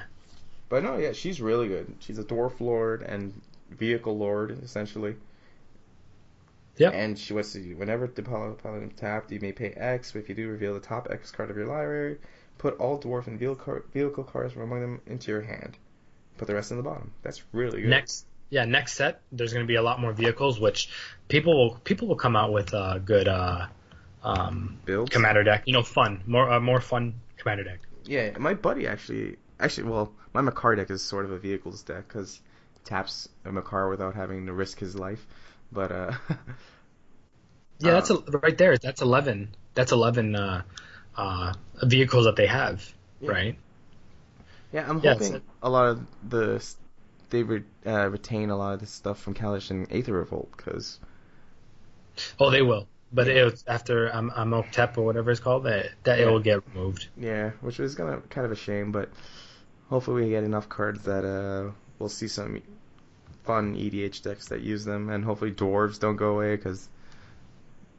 [0.69, 1.95] But no, yeah, she's really good.
[1.99, 5.15] She's a dwarf lord and vehicle lord essentially.
[6.77, 6.93] Yep.
[6.93, 10.13] And she was whenever the pal- paladin tapped, you may pay X.
[10.13, 12.17] But if you do, reveal the top X card of your library.
[12.57, 15.77] Put all dwarf and vehicle vehicle cards from among them into your hand.
[16.37, 17.11] Put the rest in the bottom.
[17.21, 17.89] That's really good.
[17.89, 20.89] Next, yeah, next set there's going to be a lot more vehicles, which
[21.27, 23.67] people will people will come out with a good uh,
[24.23, 25.11] um, builds.
[25.11, 25.63] commander deck.
[25.65, 27.79] You know, fun, more uh, more fun commander deck.
[28.05, 32.07] Yeah, my buddy actually, actually, well, my Makar deck is sort of a vehicles deck
[32.07, 32.41] because
[32.85, 35.25] taps a Makar without having to risk his life.
[35.71, 36.13] But uh,
[37.79, 38.77] Yeah, that's a, Um, right there.
[38.77, 39.55] That's eleven.
[39.73, 40.63] That's eleven uh,
[41.15, 41.53] uh,
[41.83, 43.35] vehicles that they have, Yeah.
[43.35, 43.57] right?
[44.71, 46.63] yeah, I'm Yeah, hoping a lot of the
[47.29, 50.99] they re- uh, retain a lot of the stuff from Kaladesh and Aether Revolt because
[52.39, 52.89] Oh, they will.
[53.11, 57.07] But it, after um, Amonkhet or whatever it's called, that that it will get removed.
[57.17, 59.09] yeah, which is gonna kind of a shame, but
[59.89, 62.61] hopefully we get enough cards that uh we'll see some
[63.43, 66.87] fun EDH decks that use them, and hopefully dwarves don't go away because.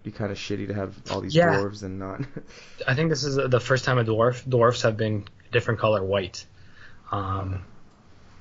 [0.02, 1.56] Be kind of shitty to have all these Yeah.
[1.56, 2.22] dwarves and not.
[2.88, 6.02] I think this is the first time a dwarf dwarfs have been a different color
[6.02, 6.46] white.
[7.12, 7.62] Um,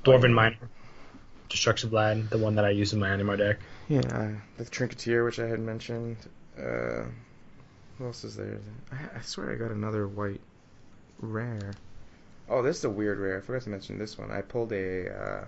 [0.06, 0.56] Dwarven Miner,
[1.50, 3.58] Destruction Blad, the one that I use in my Animar deck.
[3.90, 6.16] Yeah, uh, the Trinketeer, which I had mentioned.
[6.58, 7.04] Uh,
[7.98, 8.60] who else is there?
[8.94, 10.40] I, I swear I got another white
[11.20, 11.74] rare.
[12.50, 13.38] Oh, this is a weird rare.
[13.38, 14.32] I forgot to mention this one.
[14.32, 15.14] I pulled a.
[15.14, 15.46] Uh...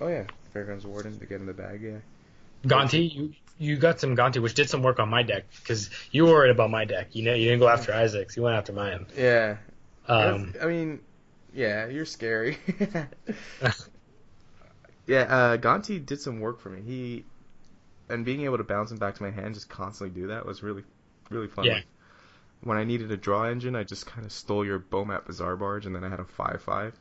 [0.00, 1.82] Oh yeah, Fairgrounds Warden to get in the bag.
[1.82, 1.98] Yeah.
[2.64, 6.26] Gonti, you you got some Gonti, which did some work on my deck because you
[6.26, 7.14] were worried about my deck.
[7.14, 9.06] You know, you didn't go after Isaacs, you went after mine.
[9.16, 9.56] Yeah.
[10.08, 11.00] Um, I mean,
[11.54, 12.58] yeah, you're scary.
[15.06, 16.82] yeah, uh, Gonti did some work for me.
[16.82, 17.24] He
[18.08, 20.62] and being able to bounce him back to my hand, just constantly do that was
[20.62, 20.84] really,
[21.30, 21.64] really fun.
[21.64, 21.80] Yeah.
[22.66, 25.86] When I needed a draw engine, I just kind of stole your Bomat Bazaar Barge,
[25.86, 26.94] and then I had a five-five.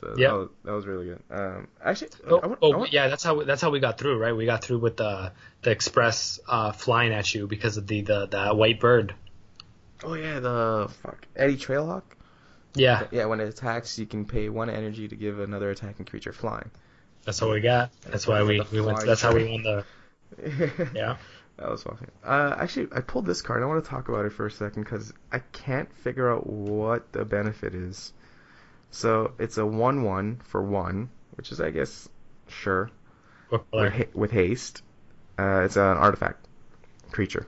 [0.00, 0.28] So Yeah.
[0.28, 1.22] that, was, that was really good.
[1.30, 4.18] Um, actually, oh, I want, oh, want- yeah, that's how that's how we got through,
[4.18, 4.34] right?
[4.34, 5.32] We got through with the
[5.62, 9.14] the express uh, flying at you because of the the, the white bird.
[10.04, 12.16] oh yeah, the fuck Eddytrail Hawk.
[12.74, 16.32] Yeah, Yeah, when it attacks, you can pay one energy to give another attacking creature
[16.32, 16.70] flying.
[17.24, 17.90] that's what we got.
[18.02, 19.04] That's why we, we went.
[19.04, 19.84] That's how we won the.
[20.94, 21.16] Yeah.
[21.58, 21.98] That was fun.
[22.24, 23.62] Uh, actually, I pulled this card.
[23.62, 27.12] I want to talk about it for a second because I can't figure out what
[27.12, 28.12] the benefit is.
[28.90, 32.08] So it's a one-one for one, which is, I guess,
[32.46, 32.90] sure
[33.50, 34.82] with, ha- with haste.
[35.38, 36.46] Uh, it's an artifact
[37.10, 37.46] creature.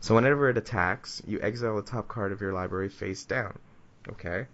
[0.00, 3.58] So whenever it attacks, you exile the top card of your library face down.
[4.08, 4.46] Okay.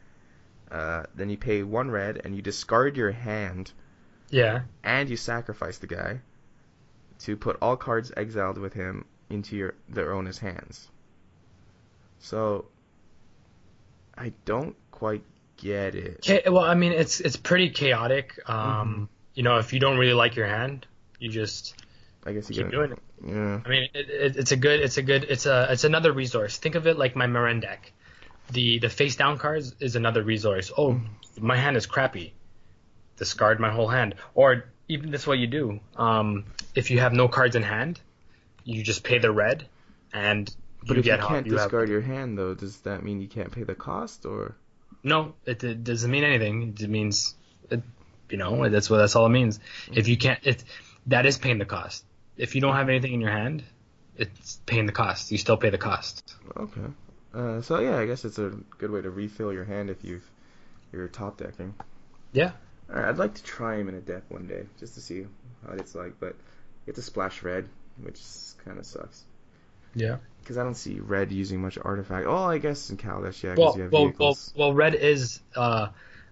[0.70, 3.70] Uh, then you pay one red and you discard your hand
[4.30, 4.62] Yeah.
[4.82, 6.20] and you sacrifice the guy
[7.24, 10.88] to put all cards exiled with him into your their owner's hands.
[12.18, 12.66] So
[14.16, 15.22] I don't quite
[15.56, 16.44] get it.
[16.46, 18.38] Well, I mean, it's it's pretty chaotic.
[18.46, 19.04] Um, Mm-hmm.
[19.34, 20.86] You know, if you don't really like your hand,
[21.18, 21.74] you just
[22.26, 22.98] I guess you keep doing it.
[23.26, 23.60] Yeah.
[23.64, 26.58] I mean, it, it, it's a good, it's a good, it's a, it's another resource.
[26.58, 27.92] Think of it like my Meren deck.
[28.50, 30.70] The the face down cards is another resource.
[30.76, 31.00] Oh,
[31.40, 32.34] my hand is crappy.
[33.16, 34.16] Discard my whole hand.
[34.34, 35.80] Or even this, what you do.
[35.96, 38.00] Um, if you have no cards in hand,
[38.64, 39.66] you just pay the red,
[40.12, 40.54] and
[40.86, 43.50] But if you can't you have- discard your hand, though, does that mean you can't
[43.52, 44.56] pay the cost, or?
[45.02, 46.76] No, it, it doesn't mean anything.
[46.80, 47.34] It means,
[47.70, 47.82] it,
[48.30, 49.58] you know, that's what that's all it means.
[49.92, 50.62] If you can't, it
[51.06, 52.04] that is paying the cost.
[52.36, 53.64] If you don't have anything in your hand,
[54.16, 55.32] it's paying the cost.
[55.32, 56.34] You still pay the cost.
[56.56, 56.80] Okay.
[57.34, 60.24] Uh, so yeah, I guess it's a good way to refill your hand if you've
[60.92, 61.74] you're top decking.
[62.32, 62.52] Yeah.
[62.90, 65.26] Alright, I'd like to try him in a deck one day just to see
[65.66, 66.34] how it's like, but
[66.86, 67.68] you have to splash red,
[68.02, 68.20] which
[68.64, 69.24] kind of sucks.
[69.94, 70.16] Yeah.
[70.40, 72.26] Because I don't see red using much artifact.
[72.26, 75.40] Oh, I guess in Kaladesh, yeah, because Well, you have well, well, well, red is
[75.54, 75.88] uh,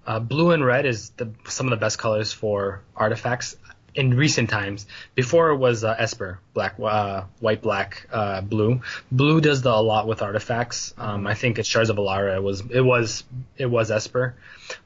[0.06, 3.56] uh, blue and red is the, some of the best colors for artifacts
[3.94, 4.86] in recent times.
[5.14, 8.82] Before it was uh, Esper, black, uh, white, black, uh, blue.
[9.10, 10.94] Blue does the, a lot with artifacts.
[10.96, 12.36] Um, I think it's Shards of Alara.
[12.36, 13.24] It was it was
[13.56, 14.34] it was Esper,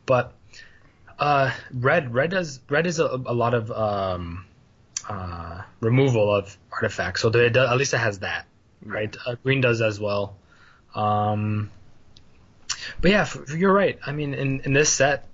[0.07, 0.33] but
[1.19, 4.47] uh, red red does red is a, a lot of um,
[5.09, 7.23] uh, removal of artifacts.
[7.23, 8.47] So it does, at least it has that,
[8.85, 9.15] right?
[9.27, 10.37] Uh, green does as well.
[10.95, 11.71] Um,
[13.01, 13.99] but yeah, f- you're right.
[14.07, 15.29] I mean, in, in this set,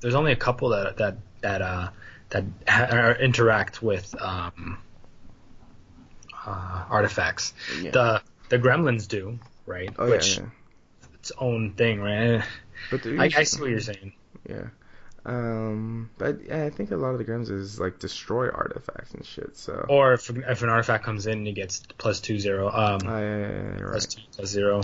[0.00, 1.90] there's only a couple that that that uh,
[2.30, 4.78] that ha- interact with um,
[6.46, 7.52] uh, artifacts.
[7.80, 7.90] Yeah.
[7.90, 9.90] The the gremlins do, right?
[9.98, 11.08] oh, Which yeah, yeah.
[11.14, 12.44] its own thing, right?
[12.90, 14.12] But I, I see what you're saying.
[14.48, 14.66] Yeah.
[15.26, 19.56] Um, but I think a lot of the Grims is like destroy artifacts and shit.
[19.56, 19.84] So.
[19.88, 22.68] Or if, if an artifact comes in, and he gets plus two zero.
[22.68, 24.24] Um, Oh, yeah, yeah, yeah, plus right.
[24.24, 24.82] two plus zero.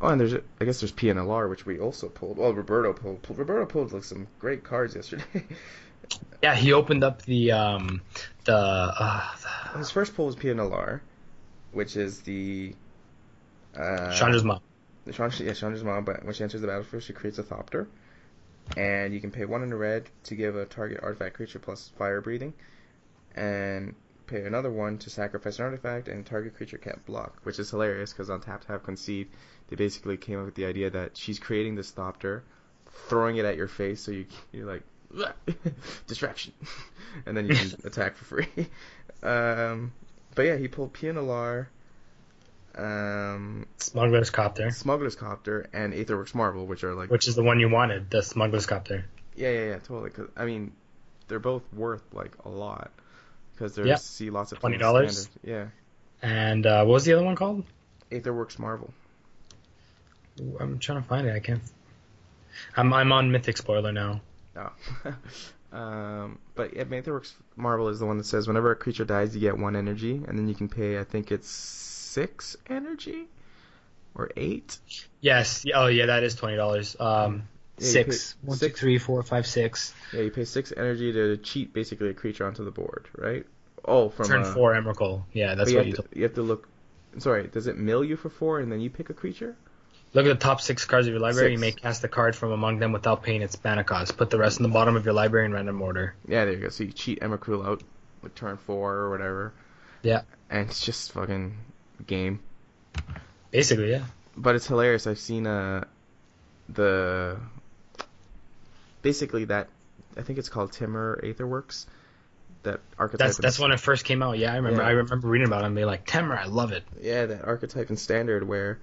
[0.00, 2.38] Oh, and there's I guess there's Pia Nalaar which we also pulled.
[2.38, 3.22] Well, Roberto pulled.
[3.22, 5.24] pulled Roberto pulled like some great cards yesterday.
[6.42, 8.00] Yeah, he opened up the um
[8.44, 9.36] the uh,
[9.76, 11.00] His first pull was Pia Nalaar,
[11.72, 12.74] which is the.
[13.76, 14.60] Uh, Chandra's mom.
[15.04, 17.88] The Chandra, yeah, Chandra's mom, but when she enters the battlefield, she creates a Thopter.
[18.76, 21.90] And you can pay one in the red to give a target artifact creature plus
[21.96, 22.54] fire breathing.
[23.34, 23.94] And
[24.26, 28.12] pay another one to sacrifice an artifact and target creature can't block, which is hilarious
[28.12, 29.28] because on Tap Tap Concede,
[29.68, 32.42] they basically came up with the idea that she's creating this Thopter,
[33.08, 34.82] throwing it at your face so you, you're like,
[36.06, 36.52] distraction.
[37.26, 38.68] and then you can attack for free.
[39.22, 39.92] Um,
[40.34, 41.66] but yeah, he pulled Pia Nalaar.
[42.78, 47.58] Um, Smuggler's Copter, Smuggler's Copter and Aetherworks Marvel, which are like which is the one
[47.60, 49.04] you wanted, the Smuggler's Copter.
[49.36, 50.10] yeah, yeah, yeah, totally.
[50.10, 50.72] Cause I mean,
[51.26, 52.90] they're both worth like a lot
[53.54, 53.96] because there's Yeah.
[53.96, 55.28] see lots of $20?
[55.42, 55.66] Yeah,
[56.22, 57.64] And uh, what was the other one called?
[58.12, 58.92] Aetherworks Marvel.
[60.40, 61.34] Ooh, I'm trying to find it.
[61.34, 61.60] I can't.
[62.76, 64.20] I'm I'm on Mythic Spoiler now.
[64.56, 64.72] Oh.
[65.76, 69.40] um, but yeah, Aetherworks Marvel is the one that says whenever a creature dies, you
[69.40, 70.98] get one energy, and then you can pay.
[70.98, 71.48] I think it's
[72.18, 73.26] six energy
[74.14, 74.78] or eight.
[75.20, 75.64] Yes.
[75.74, 76.96] Oh yeah, that is twenty dollars.
[76.98, 77.44] Um,
[77.78, 78.32] Yeah, you six.
[78.34, 79.94] pay One, two, six- three, four, five, six.
[80.12, 83.46] Yeah, you pay six energy to cheat basically a creature onto the board, right?
[83.84, 85.22] Oh, from Turn uh, four Emrakul.
[85.32, 86.68] Yeah, that's but you what have you to, you have to look.
[87.18, 89.56] Sorry, does it mill you for four and then you pick a creature?
[90.14, 91.52] Look at the top six cards of your library.
[91.52, 94.16] You may cast a card from among them without paying its mana cost.
[94.16, 96.14] Put the rest in the bottom of your library in random order.
[96.26, 96.68] Yeah, there you go.
[96.70, 97.82] So you cheat Emrakul out
[98.22, 99.52] with turn four or whatever.
[100.02, 100.22] Yeah.
[100.48, 101.58] And it's just fucking
[102.06, 102.40] game.
[103.50, 104.04] Basically, yeah.
[104.36, 105.06] But it's hilarious.
[105.06, 105.84] I've seen uh
[106.68, 107.38] the
[109.02, 109.68] basically that
[110.16, 111.86] I think it's called Temur Aetherworks.
[112.64, 113.26] That archetype.
[113.26, 114.38] That's that's when it first came out.
[114.38, 114.82] Yeah, I remember.
[114.82, 114.88] Yeah.
[114.88, 116.84] I remember reading about it and being like, Temur, I love it.
[117.00, 118.80] Yeah, that archetype and standard where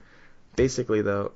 [0.56, 1.34] basically though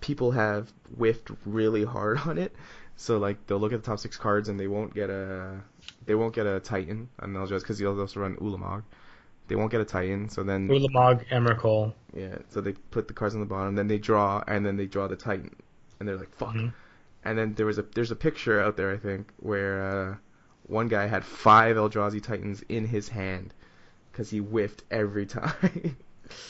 [0.00, 2.54] people have whiffed really hard on it.
[2.96, 5.60] So like they'll look at the top six cards and they won't get a
[6.06, 8.82] they won't get a Titan, and they'll just because they'll also run Ulamog.
[9.48, 11.92] They won't get a Titan, so then Ulamog, Emrakul.
[12.14, 14.86] yeah, so they put the cards on the bottom, then they draw, and then they
[14.86, 15.54] draw the Titan,
[16.00, 16.54] and they're like fuck.
[16.54, 16.72] Mhm.
[17.24, 20.14] And then there was a there's a picture out there I think where uh,
[20.66, 23.52] one guy had five Eldrazi Titans in his hand
[24.12, 25.96] because he whiffed every time.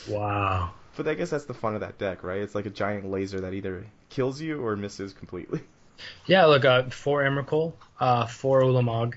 [0.09, 0.71] Wow.
[0.95, 2.39] But I guess that's the fun of that deck, right?
[2.39, 5.59] It's like a giant laser that either kills you or misses completely.
[6.25, 9.15] Yeah, look, uh, four Emrakul, uh, four Ulamog,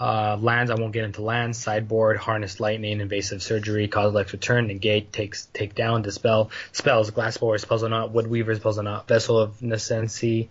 [0.00, 0.70] uh, lands.
[0.70, 1.58] I won't get into lands.
[1.58, 7.90] Sideboard, Harness Lightning, Invasive Surgery, Kozilek's Return, Negate, takes take down, Dispel, spells, Glassblower's, Puzzle
[7.90, 10.48] Knot, Woodweaver's, Puzzle Knot, Vessel of Necessity,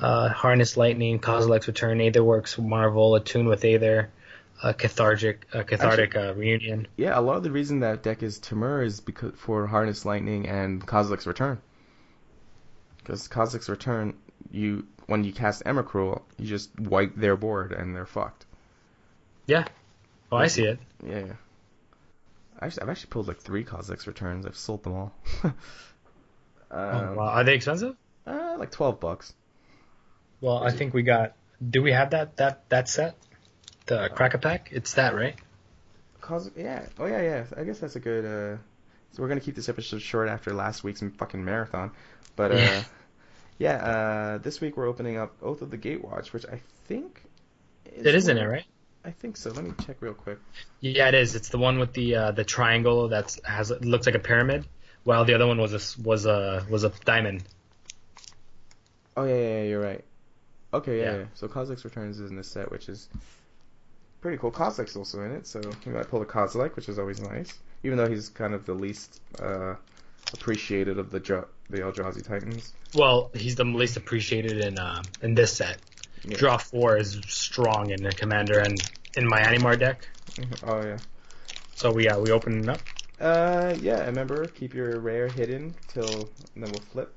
[0.00, 4.10] uh, Harness Lightning, Kozilek's Return, Aetherworks, Marvel, Attune with Aether,
[4.62, 6.86] uh, Cathartic, uh, Cathartic uh, Reunion.
[6.96, 10.46] Yeah, a lot of the reason that deck is Temur is because for Harness Lightning
[10.46, 11.60] and Kozilek's Return.
[12.98, 14.14] Because Kozilek's Return,
[14.52, 18.44] you when you cast Emrakul, you just wipe their board and they're fucked.
[19.50, 20.78] Oh, I see it.
[21.06, 21.18] Yeah.
[21.20, 21.32] yeah.
[22.60, 24.44] Actually, I've actually pulled like three Kozilek's Returns.
[24.46, 25.12] I've sold them all.
[26.70, 27.28] Oh, um, wow.
[27.28, 27.96] Are they expensive?
[28.26, 29.32] uh, like twelve bucks.
[30.42, 31.32] Well, I think we got.
[31.66, 33.16] Do we have that that that set?
[33.86, 34.68] The Crack Pack?
[34.70, 35.34] It's that, right?
[36.20, 36.84] Cos- yeah.
[36.98, 37.44] Oh yeah, yeah.
[37.56, 38.24] I guess that's a good.
[38.26, 38.58] uh
[39.12, 41.92] So we're gonna keep this episode short after last week's fucking marathon.
[42.36, 42.84] But uh, Yeah.
[43.58, 47.22] yeah, uh, this week we're opening up Oath of the Gatewatch, which I think
[47.96, 48.64] is It is in one- it, right?
[49.08, 49.50] I think so.
[49.50, 50.38] Let me check real quick.
[50.80, 51.34] Yeah, it is.
[51.34, 54.66] It's the one with the uh, the triangle that has it looks like a pyramid,
[55.04, 57.42] while the other one was a was a was a diamond.
[59.16, 60.04] Oh yeah, yeah, yeah you're right.
[60.74, 61.16] Okay, yeah, Yeah.
[61.20, 61.24] yeah.
[61.32, 63.08] So Kozilek's Returns is in this set, which is
[64.20, 64.52] pretty cool.
[64.52, 67.58] Kozilek's also in it, so we might pull a Kozilek, which is always nice.
[67.84, 69.76] Even though he's kind of the least uh,
[70.34, 72.74] appreciated of the jo- the Eldrazi Titans.
[72.94, 75.78] Well, he's the least appreciated in uh, in this set.
[76.24, 76.36] Yeah.
[76.36, 78.76] Draw four is strong in the commander and
[79.16, 80.06] in my Animar deck.
[80.64, 80.98] Oh yeah.
[81.74, 82.80] So we uh, we open it up.
[83.20, 84.04] Uh, yeah.
[84.06, 87.14] Remember, keep your rare hidden till and then we'll flip.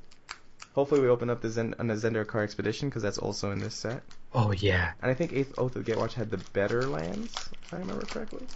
[0.74, 3.76] Hopefully, we open up the Zen- on the Zendikar Expedition because that's also in this
[3.76, 4.02] set.
[4.34, 7.78] Oh yeah, And I think Eighth Oath of Gatewatch had the better lands, if I
[7.78, 8.48] remember correctly.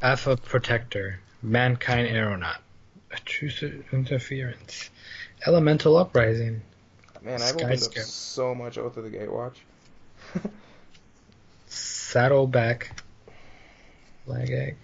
[0.00, 2.56] Affa Protector, Makindi Aeronaut,
[3.10, 4.88] Intrusive Interference,
[5.46, 6.62] Elemental Uprising.
[7.20, 9.56] Man, I've opened up so much Oath of the Gatewatch.
[11.76, 13.02] Saddleback,
[14.26, 14.76] Lagac,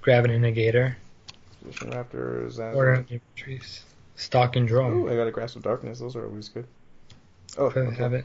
[0.00, 0.94] Gravity Negator,
[1.64, 2.58] Mission Raptors.
[2.58, 3.00] Order Azure.
[3.00, 3.80] of Infantries,
[4.16, 5.10] Stalking Ooh, Drone.
[5.10, 5.98] I got a Grasp of Darkness.
[5.98, 6.66] Those are always good.
[7.58, 7.94] Oh, okay.
[7.96, 8.24] have it.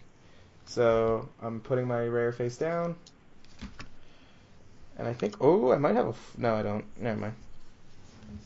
[0.66, 2.95] So I'm putting my rare face down.
[4.97, 6.86] And I think, oh, I might have a, f- no, I don't.
[6.97, 7.36] Never mind.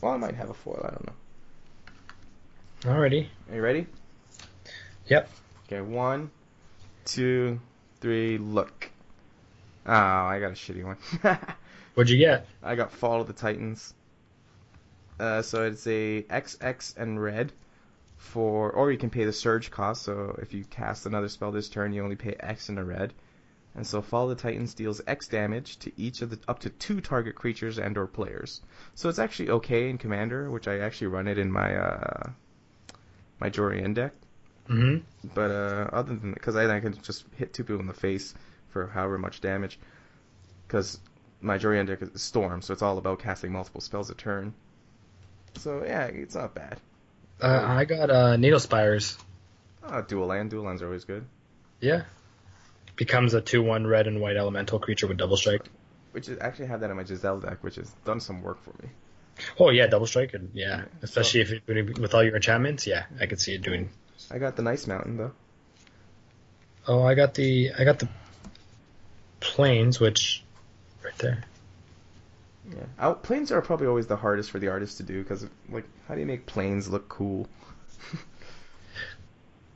[0.00, 0.80] Well, I might have a foil.
[0.84, 1.12] I don't know.
[2.92, 3.28] Alrighty.
[3.50, 3.86] Are you ready?
[5.06, 5.30] Yep.
[5.66, 6.30] Okay, one,
[7.04, 7.60] two,
[8.00, 8.89] three, look.
[9.86, 10.98] Oh, I got a shitty one.
[11.94, 12.46] What'd you get?
[12.62, 13.94] I got Fall of the Titans.
[15.18, 17.52] Uh, so it's a XX and red
[18.16, 20.02] for, or you can pay the surge cost.
[20.02, 23.12] So if you cast another spell this turn, you only pay X and a red.
[23.74, 26.70] And so Fall of the Titans deals X damage to each of the up to
[26.70, 28.60] two target creatures and/or players.
[28.94, 32.30] So it's actually okay in Commander, which I actually run it in my uh,
[33.38, 34.12] my Jori En deck.
[34.68, 35.28] Mm-hmm.
[35.34, 38.34] But uh, other than because I, I can just hit two people in the face
[38.70, 39.78] for however much damage,
[40.66, 40.98] because
[41.40, 44.54] my Jori En deck is Storm, so it's all about casting multiple spells a turn.
[45.56, 46.80] So yeah, it's not bad.
[47.40, 49.16] Uh, I got uh, Needle Spires.
[49.82, 51.24] Uh, dual land, dual lands are always good.
[51.80, 52.02] Yeah.
[52.96, 55.62] Becomes a 2 1 red and white elemental creature with double strike.
[56.12, 58.70] Which is actually have that in my Giselle deck, which has done some work for
[58.82, 58.90] me.
[59.58, 60.34] Oh, yeah, double strike.
[60.34, 60.78] And, yeah.
[60.78, 60.84] Yeah.
[61.02, 62.86] Especially if you're doing with all your enchantments.
[62.86, 63.88] Yeah, I could see it doing.
[64.30, 65.32] I got the Nice Mountain though.
[66.86, 68.08] Oh, I got the I got the
[69.40, 70.42] planes, which
[71.04, 71.42] right there.
[72.70, 75.84] Yeah, Out planes are probably always the hardest for the artist to do because like
[76.06, 77.48] how do you make planes look cool?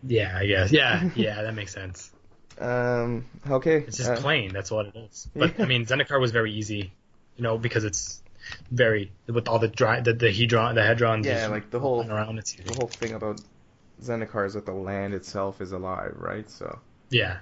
[0.06, 0.70] Yeah, I guess.
[0.70, 2.10] Yeah, yeah, that makes sense.
[2.60, 3.78] Um, okay.
[3.78, 4.52] It's just uh, plain.
[4.52, 5.28] That's what it is.
[5.34, 5.64] But Yeah.
[5.64, 6.92] I mean, Zendikar was very easy,
[7.36, 8.22] you know, because it's
[8.70, 11.24] very with all the dry the the hedron the hedrons.
[11.24, 12.38] Yeah, like the whole- around.
[12.38, 13.40] It's The whole thing about
[14.00, 16.48] Zendikar is that the land itself is alive, right?
[16.48, 16.78] So
[17.10, 17.38] yeah,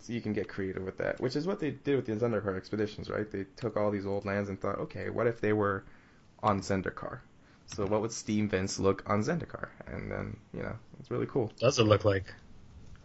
[0.00, 2.56] So you can get creative with that, which is what they did with the Zendikar
[2.56, 3.30] expeditions, right?
[3.30, 5.84] They took all these old lands and thought, okay, what if they were
[6.42, 7.18] on Zendikar?
[7.66, 9.68] So what would steam vents look on Zendikar?
[9.86, 11.52] And then, you know, it's really cool.
[11.58, 12.32] does it look like?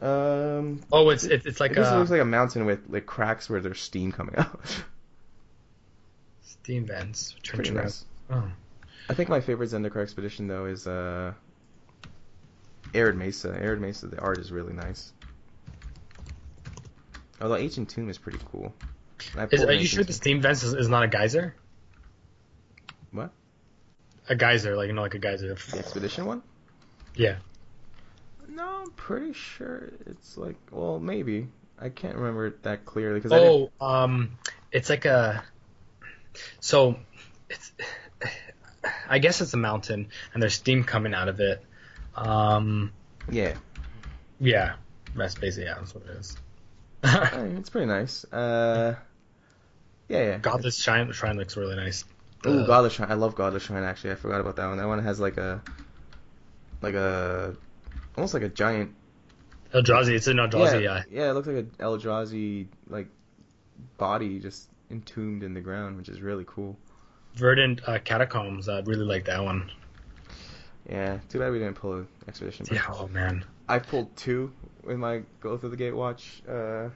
[0.01, 3.49] Um, Oh, it's it's, it's like it a looks like a mountain with like cracks
[3.49, 4.59] where there's steam coming out.
[6.41, 7.35] steam vents.
[7.43, 8.05] Pretty nice.
[8.29, 8.43] Oh.
[9.09, 11.33] I think my favorite Zendikar expedition though is uh,
[12.93, 13.55] Arid Mesa.
[13.59, 15.13] Arid Mesa, the art is really nice.
[17.41, 18.73] Although Ancient Tomb is pretty cool.
[19.51, 21.55] Is, are you sure the steam vents is, is not a geyser?
[23.11, 23.31] What?
[24.27, 25.55] A geyser, like you know, like a geyser.
[25.55, 26.41] The expedition one?
[27.15, 27.37] Yeah.
[28.49, 31.47] No, I'm pretty sure it's like well maybe
[31.79, 33.39] I can't remember it that clearly because I.
[33.39, 34.37] Oh, um,
[34.71, 35.43] it's like a.
[36.59, 36.97] So,
[37.49, 37.71] it's.
[39.09, 41.63] I guess it's a mountain, and there's steam coming out of it.
[42.15, 42.91] Um,
[43.29, 43.55] Yeah,
[44.39, 44.75] yeah,
[45.15, 46.37] that's basically yeah, that's what it is.
[47.57, 48.25] It's pretty nice.
[48.25, 48.95] Uh,
[50.09, 50.37] yeah, yeah.
[50.37, 52.05] Godless shrine, shrine looks really nice.
[52.45, 53.11] Ooh, Uh, Godless Shrine.
[53.11, 53.83] I love Godless Shrine.
[53.83, 54.77] Actually, I forgot about that one.
[54.77, 55.61] That one has like a,
[56.81, 57.55] like a,
[58.15, 58.93] almost like a giant.
[59.73, 60.83] Eldrazi, it's an Eldrazi.
[60.83, 63.07] Yeah, yeah, it looks like an Eldrazi like
[63.97, 66.77] body just entombed in the ground, which is really cool.
[67.35, 68.69] Verdant uh, catacombs.
[68.69, 69.71] I really like that one.
[70.89, 72.67] Yeah, too bad we didn't pull an expedition.
[72.71, 72.83] Yeah.
[72.89, 73.43] Oh man.
[73.67, 74.53] I pulled two
[74.87, 76.89] in my Go Through the Gatewatch uh,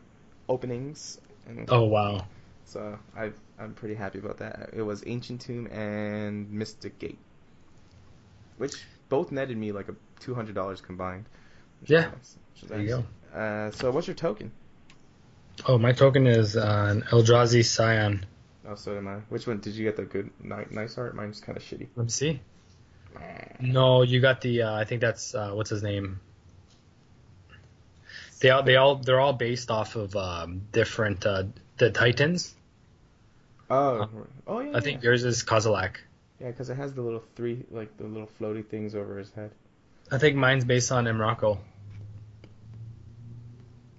[0.47, 2.25] openings, and Oh wow.
[2.65, 4.69] so I I'm pretty happy about that.
[4.73, 7.17] It was Ancient Tomb and Mystic Gate,
[8.57, 11.25] which both netted me like a two hundred dollars combined.
[11.85, 12.11] Yeah.
[12.11, 12.37] nice,
[12.67, 13.35] There you nice.
[13.35, 14.51] Uh, so what's your token?
[15.67, 18.25] Oh, my token is uh, an Eldrazi Scion.
[18.67, 19.15] Oh, so am I.
[19.29, 19.97] Which one did you get?
[19.97, 21.15] The good, nice art.
[21.15, 21.87] Mine's kind of shitty.
[21.95, 22.39] Let me see.
[23.59, 24.61] No, you got the.
[24.63, 26.19] Uh, I think that's uh, what's his name.
[28.39, 31.43] They all they all they're all based off of um, different uh,
[31.77, 32.55] the Titans.
[33.69, 34.09] Oh,
[34.47, 34.77] oh yeah.
[34.77, 35.97] I think yours is Kozilek.
[36.39, 39.51] Yeah, because it has the little three, like the little floaty things over his head.
[40.11, 41.59] I think mine's based on Emrakul.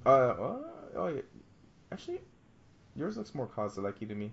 [0.07, 0.65] Uh, oh,
[0.97, 1.21] oh yeah.
[1.93, 2.21] Actually,
[2.97, 4.33] yours looks more Kozilek-y to me.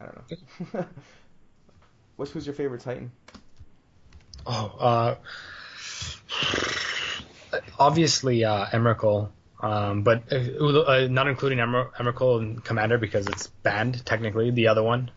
[0.00, 0.84] I don't know.
[2.16, 3.12] Which was your favorite Titan?
[4.46, 5.14] Oh, uh,
[7.78, 9.30] obviously uh, Emrakul,
[9.60, 14.50] um, but uh, uh, not including Emer- Emrakul and Commander because it's banned technically.
[14.50, 15.10] The other one,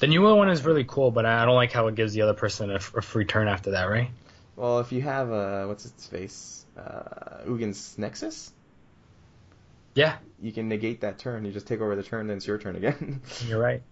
[0.00, 2.34] the newer one is really cool, but I don't like how it gives the other
[2.34, 4.10] person a, f- a free turn after that, right?
[4.56, 8.52] Well, if you have uh, what's its face, uh, Ugin's Nexus,
[9.94, 11.44] Yeah, you can negate that turn.
[11.44, 13.20] You just take over the turn, then it's your turn again.
[13.46, 13.82] you're right.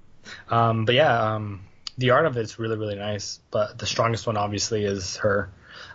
[0.49, 1.63] Um, but yeah, um,
[1.99, 3.41] the art of it's really really nice.
[3.51, 5.51] But the strongest one obviously is her.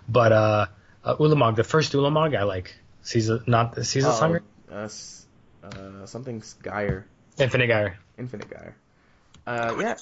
[0.08, 0.66] But uh,
[1.04, 2.76] uh Ulamog, the first Ulamog, I like.
[3.04, 4.90] Caesar, not the Caesar's Oh, Hunger, uh,
[5.64, 7.06] uh, something Skyer,
[7.38, 7.94] Infinite Guy.
[8.18, 8.74] Infinite Guy.
[9.46, 9.96] Uh, yeah,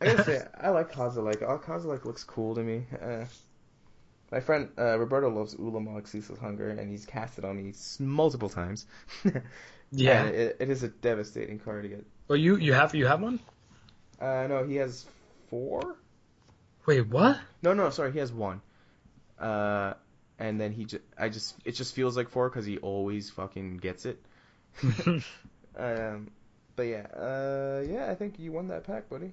[0.00, 1.42] I gotta say, I like Kozilek.
[1.42, 2.86] Uh, Kozilek looks cool to me.
[3.02, 3.24] Uh,
[4.30, 8.48] my friend uh, Roberto loves Ulamog Ceaseless Hunger, and he's cast it on me multiple
[8.48, 8.86] times.
[9.92, 10.24] Yeah.
[10.24, 12.04] It, it is a devastating card to get.
[12.28, 13.40] Well, you you have you have one?
[14.20, 15.06] Uh, no, he has
[15.48, 15.96] four.
[16.86, 17.38] Wait, what?
[17.62, 18.60] No, no, sorry, he has one.
[19.38, 19.94] Uh,
[20.38, 23.78] and then he just, I just, it just feels like four because he always fucking
[23.78, 24.22] gets it.
[25.78, 26.30] Um,
[26.74, 29.32] but yeah, uh, yeah, I think you won that pack, buddy.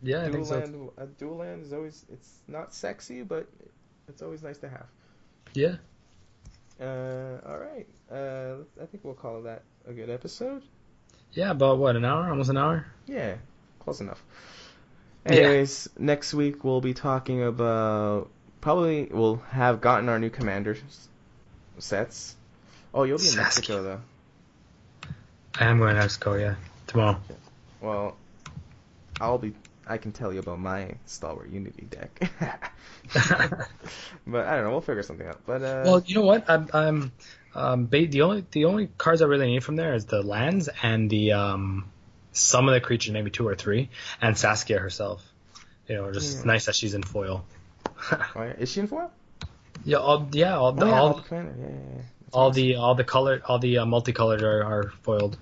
[0.00, 0.58] yeah, I dual think so.
[0.58, 3.48] land, a dual land is always, it's not sexy, but
[4.08, 4.86] it's always nice to have.
[5.54, 5.76] Yeah.
[6.80, 7.86] Uh, all right.
[8.10, 10.62] Uh, I think we'll call that a good episode.
[11.32, 12.28] Yeah, about what, an hour?
[12.28, 12.86] Almost an hour?
[13.06, 13.36] Yeah,
[13.80, 14.22] close enough.
[15.26, 15.32] Yeah.
[15.32, 18.30] Anyways, next week we'll be talking about
[18.62, 20.78] probably we'll have gotten our new commander
[21.78, 22.34] sets.
[22.94, 23.36] Oh, you'll be in.
[23.36, 24.00] Mexico though.
[25.60, 26.54] I am going to Mexico, yeah.
[26.86, 27.20] Tomorrow.
[27.82, 28.16] Well,
[29.20, 29.52] I'll be.
[29.86, 32.30] I can tell you about my Stalwart Unity deck.
[34.26, 34.70] but I don't know.
[34.70, 35.40] We'll figure something out.
[35.44, 36.48] But uh, well, you know what?
[36.48, 37.12] I'm, I'm
[37.54, 41.10] um, the only the only cards I really need from there is the lands and
[41.10, 41.90] the um,
[42.32, 43.90] some of the creatures, maybe two or three,
[44.20, 45.22] and Saskia herself.
[45.88, 46.44] You know, just Yeah.
[46.44, 47.44] nice that she's in foil.
[48.58, 49.10] is she in foil?
[49.84, 51.54] yeah, all yeah, all the oh, yeah, all, the commander.
[51.58, 52.02] Yeah, yeah.
[52.32, 52.56] All nice.
[52.56, 55.36] the all the color all the uh, multicolored are, are foiled.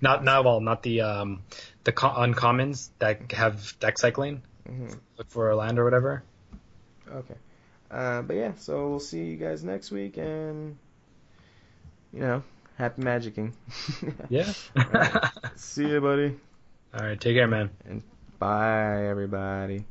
[0.00, 1.42] Not not well, not the um
[1.84, 4.42] the co- uncommons that have deck cycling.
[4.68, 4.98] Mhm.
[5.18, 6.22] Look for a land or whatever.
[7.08, 7.34] Okay.
[7.90, 10.78] Uh, but yeah, so we'll see you guys next week, and
[12.12, 12.42] you know,
[12.76, 13.52] happy magicking.
[14.28, 14.50] Yeah.
[14.76, 15.24] Alright.
[15.56, 16.34] See you, buddy.
[16.94, 17.70] All right, take care, man.
[17.84, 18.02] And
[18.38, 19.84] bye, everybody.